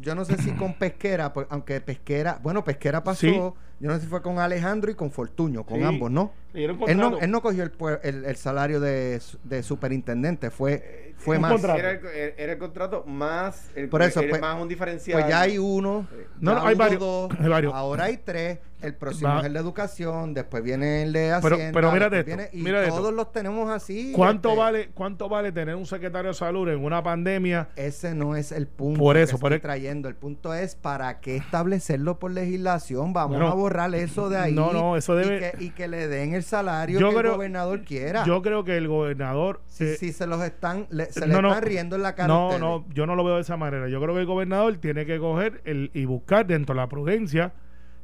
[0.00, 3.40] Yo no sé si con Pesquera, pues, aunque Pesquera, bueno, Pesquera pasó, Sí.
[3.84, 5.84] Yo no sé si fue con Alejandro y con Fortuño, con Sí.
[5.84, 6.32] ambos, ¿no?
[6.54, 11.12] Él no, él no cogió el, pue- el, el salario de, su- de superintendente, fue,
[11.18, 11.62] fue un más.
[11.64, 12.00] Era el,
[12.38, 15.18] era el contrato más, el, Por eso, era pues- más un diferencial.
[15.20, 16.06] Pues ya hay uno,
[16.40, 17.74] No, ya no, hay varios, dos, hay varios.
[17.74, 21.56] ahora hay tres, el próximo Va- es el de educación, después viene el de Pero-
[21.56, 22.96] Hacienda, pero mírate después esto, viene- y mira esto.
[23.00, 24.12] todos los tenemos así.
[24.14, 27.68] ¿Cuánto este, vale cuánto vale tener un secretario de salud en una pandemia?
[27.74, 30.08] Ese no es el punto Por que eso, por estoy el- trayendo.
[30.08, 33.12] El punto es para qué establecerlo por legislación.
[33.12, 34.52] Vamos Bueno, a borrar eso de ahí.
[34.54, 37.32] no, no, eso y debe- que, y que le den el salario Yo que creo-
[37.32, 38.24] el gobernador quiera.
[38.24, 41.42] Yo creo que el gobernador si, eh, si se los están, le- se no, le
[41.42, 42.28] no, están riendo en la cara.
[42.28, 43.88] No, no, yo no lo veo de esa manera.
[43.88, 47.52] Yo creo que el gobernador tiene que coger el, y buscar dentro de la prudencia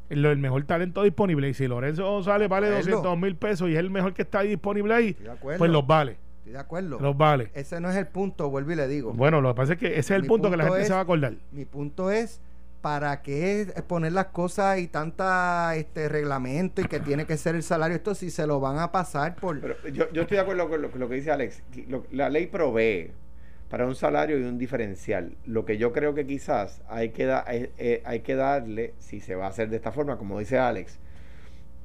[0.09, 1.49] el, el mejor talento disponible.
[1.49, 2.87] Y si Lorenzo González vale acuerdo.
[2.91, 6.19] 200 mil pesos y es el mejor que está ahí disponible ahí, pues los vale.
[6.39, 6.99] Estoy de acuerdo.
[6.99, 7.51] Los vale.
[7.55, 9.13] Ese no es el punto, vuelvo y le digo.
[9.13, 10.93] Bueno, lo que pasa es que ese es el punto, que la gente es- se
[10.95, 11.35] va a acordar.
[11.53, 12.41] Mi punto es
[12.81, 17.63] para qué poner las cosas y tanta este reglamento y que tiene que ser el
[17.63, 19.61] salario esto si se lo van a pasar por
[19.93, 21.63] yo, yo estoy de acuerdo con lo, con lo que dice Alex.
[21.89, 23.11] lo- la ley provee
[23.69, 25.37] para un salario y un diferencial.
[25.47, 29.21] Lo que yo creo que quizás hay que, da- eh, eh, hay que darle, si
[29.21, 30.99] se va a hacer de esta forma, como dice Alex,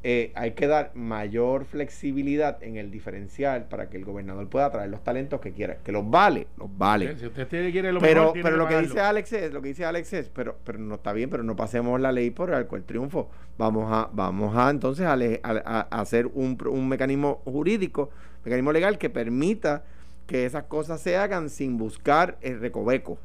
[0.07, 4.91] eh, hay que dar mayor flexibilidad en el diferencial para que el gobernador pueda traer
[4.91, 5.77] los talentos que quiera.
[5.83, 7.17] Que los vale, los vale.
[7.17, 9.63] Si usted tiene- quiere lo Pero, mejor, tiene pero lo que dice Alex es, lo
[9.63, 12.53] que dice Alex es, pero, pero no está bien, pero no pasemos la ley por
[12.53, 13.31] el cual triunfo.
[13.57, 18.11] Vamos a, vamos a entonces a, a- a- hacer un, un mecanismo jurídico,
[18.43, 19.85] mecanismo legal que permita
[20.27, 23.17] que esas cosas se hagan sin buscar el recoveco.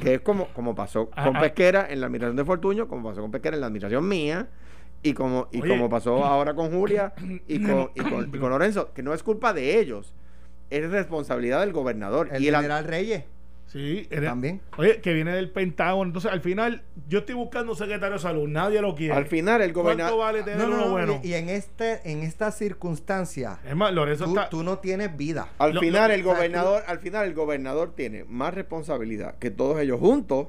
[0.00, 1.40] Que es como, como pasó con Ah, ah.
[1.40, 4.48] Pesquera en la administración de Fortuño, como pasó con Pesquera en la administración mía,
[5.02, 5.68] y como, y Oye.
[5.70, 7.12] como pasó ahora con Julia
[7.48, 10.14] y con, y con, y con Lorenzo, que no es culpa de ellos,
[10.70, 12.28] es responsabilidad del gobernador.
[12.32, 13.24] el y el, general Reyes
[13.66, 14.60] Sí, era- también.
[14.76, 16.06] Oye, que viene del Pentágono.
[16.10, 18.46] Entonces, al final, yo estoy buscando un secretario de salud.
[18.46, 19.14] Nadie lo quiere.
[19.14, 20.18] Al final, el ¿Cuánto gobernador.
[20.18, 21.20] vale tener No, no, uno no, bueno?
[21.22, 24.48] y, y en este en esta circunstancia es más, Lorenzo tú, está...
[24.50, 25.48] tú no tienes vida.
[25.58, 29.80] Al Lo- final, lo- el gobernador, al final, el gobernador tiene más responsabilidad que todos
[29.80, 30.48] ellos juntos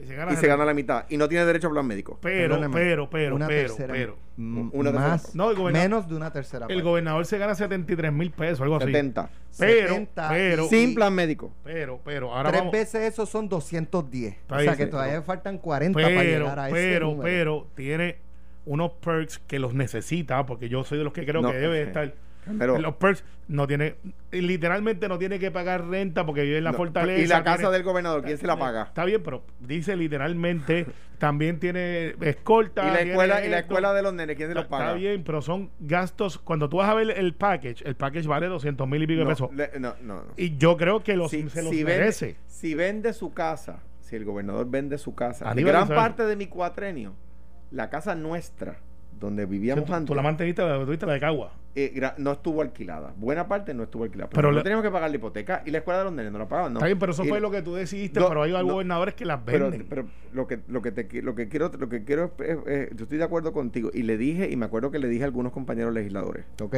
[0.00, 1.04] y se gana y se gana la mitad.
[1.08, 2.18] Y no tiene derecho a plan médico.
[2.20, 4.16] Pero, Perdóneme, pero, pero, una pero, tercera- pero.
[4.38, 5.34] Una tercera más.
[5.34, 6.82] No, el menos de una tercera El parte.
[6.82, 8.86] gobernador se gana 73 mil pesos, algo así.
[8.86, 9.30] 70.
[9.58, 11.52] Pero, 70 pero, Sin plan médico.
[11.62, 12.72] pero, pero, ahora Tres vamos.
[12.72, 14.34] veces eso son 210.
[14.34, 17.18] Está o sea que sí, todavía pero- faltan 40 para Pero, llegar a ese pero,
[17.20, 18.16] pero, tiene
[18.64, 21.82] unos perks que los necesita, porque yo soy de los que creo No, que debe
[21.82, 21.88] sí.
[21.88, 22.14] estar.
[22.58, 23.96] Pero, los perks no tiene,
[24.32, 27.20] literalmente no tiene que pagar renta porque vive en la no, fortaleza.
[27.22, 28.82] y la casa tiene- del gobernador, ¿quién se la paga?
[28.84, 30.86] Está bien, pero dice literalmente,
[31.18, 32.88] también tiene escolta.
[32.88, 34.94] Y la escuela, y la escuela de los nenes, ¿quién se Está paga?
[34.94, 36.38] bien, pero son gastos.
[36.38, 39.24] Cuando tú vas a ver el package, el package vale 200 mil y pico de
[39.24, 39.50] No, pesos.
[39.54, 40.32] le- no, no, no.
[40.36, 42.26] Y yo creo que los, si, se los si merece.
[42.26, 46.46] vende, si vende su casa, si el gobernador vende su casa, gran parte de mi
[46.48, 47.14] cuatrenio,
[47.70, 48.78] la casa nuestra
[49.26, 51.52] donde vivíamos Tú, antes, tú la manteniste, la tuviste la de Cagua.
[51.74, 53.14] eh, no estuvo alquilada.
[53.16, 54.28] Buena parte no estuvo alquilada.
[54.30, 56.38] Pero Pero no teníamos que pagar la hipoteca y la escuela de los nenes no
[56.38, 56.72] la pagaban.
[56.74, 56.78] No.
[56.80, 58.64] Está bien, pero eso Y- fue lo que tú decidiste, No, pero hay no.
[58.64, 59.86] gobernadores que las pero, venden.
[59.88, 62.96] pero lo que lo que te lo que quiero lo que quiero es, es- es-
[62.96, 65.26] yo estoy de acuerdo contigo y le dije y me acuerdo que le dije a
[65.26, 66.76] algunos compañeros legisladores Ok.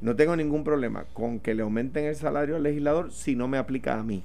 [0.00, 3.58] no tengo ningún problema con que le aumenten el salario al legislador si no me
[3.58, 4.22] aplica a mí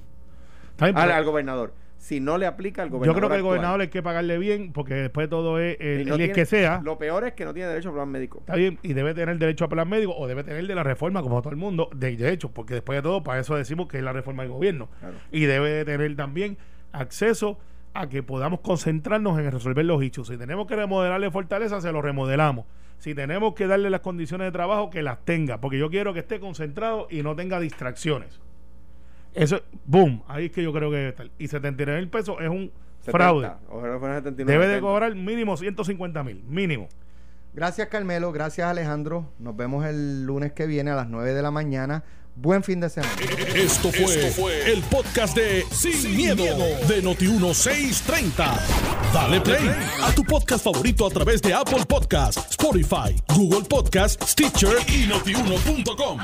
[0.72, 1.72] Está bien, al, pero al gobernador
[2.02, 3.48] si no le aplica al yo gobernador creo que el actual.
[3.56, 6.32] gobernador hay que pagarle bien, porque después de todo es el, Y no el tiene-
[6.32, 6.80] que sea.
[6.84, 9.38] lo peor es que no tiene derecho a plan médico Está bien, y debe tener
[9.38, 12.16] derecho a plan médico o debe tener de la reforma, como todo el mundo, de,
[12.16, 14.88] de hecho, porque después de todo, para eso decimos que es la reforma del gobierno.
[14.98, 15.14] Claro.
[15.30, 16.58] Y debe de tener también
[16.90, 17.58] acceso
[17.94, 20.26] a que podamos concentrarnos en resolver los hechos.
[20.28, 22.66] Si tenemos que remodelarle fortaleza, se lo remodelamos.
[22.98, 26.20] Si tenemos que darle las condiciones de trabajo, que las tenga, porque yo quiero que
[26.20, 28.40] esté concentrado y no tenga distracciones.
[29.34, 31.30] Eso, boom, ahí es que yo creo que debe estar.
[31.38, 32.70] Y 79 mil pesos es un
[33.00, 33.50] 70, fraude.
[33.70, 34.80] ojalá fueran 79, Debe de 70.
[34.86, 36.88] cobrar mínimo 150 mil, mínimo.
[37.54, 39.30] Gracias Carmelo, gracias Alejandro.
[39.38, 42.04] Nos vemos el lunes que viene a las 9 de la mañana.
[42.34, 43.12] Buen fin de semana.
[43.54, 46.42] Esto fue, el podcast de Sin, miedo,
[46.88, 48.58] de Noti1630.
[49.12, 49.68] Dale play
[50.02, 56.18] a tu podcast favorito a través de Apple Podcasts, Spotify, Google Podcasts, Stitcher y notiuno.com.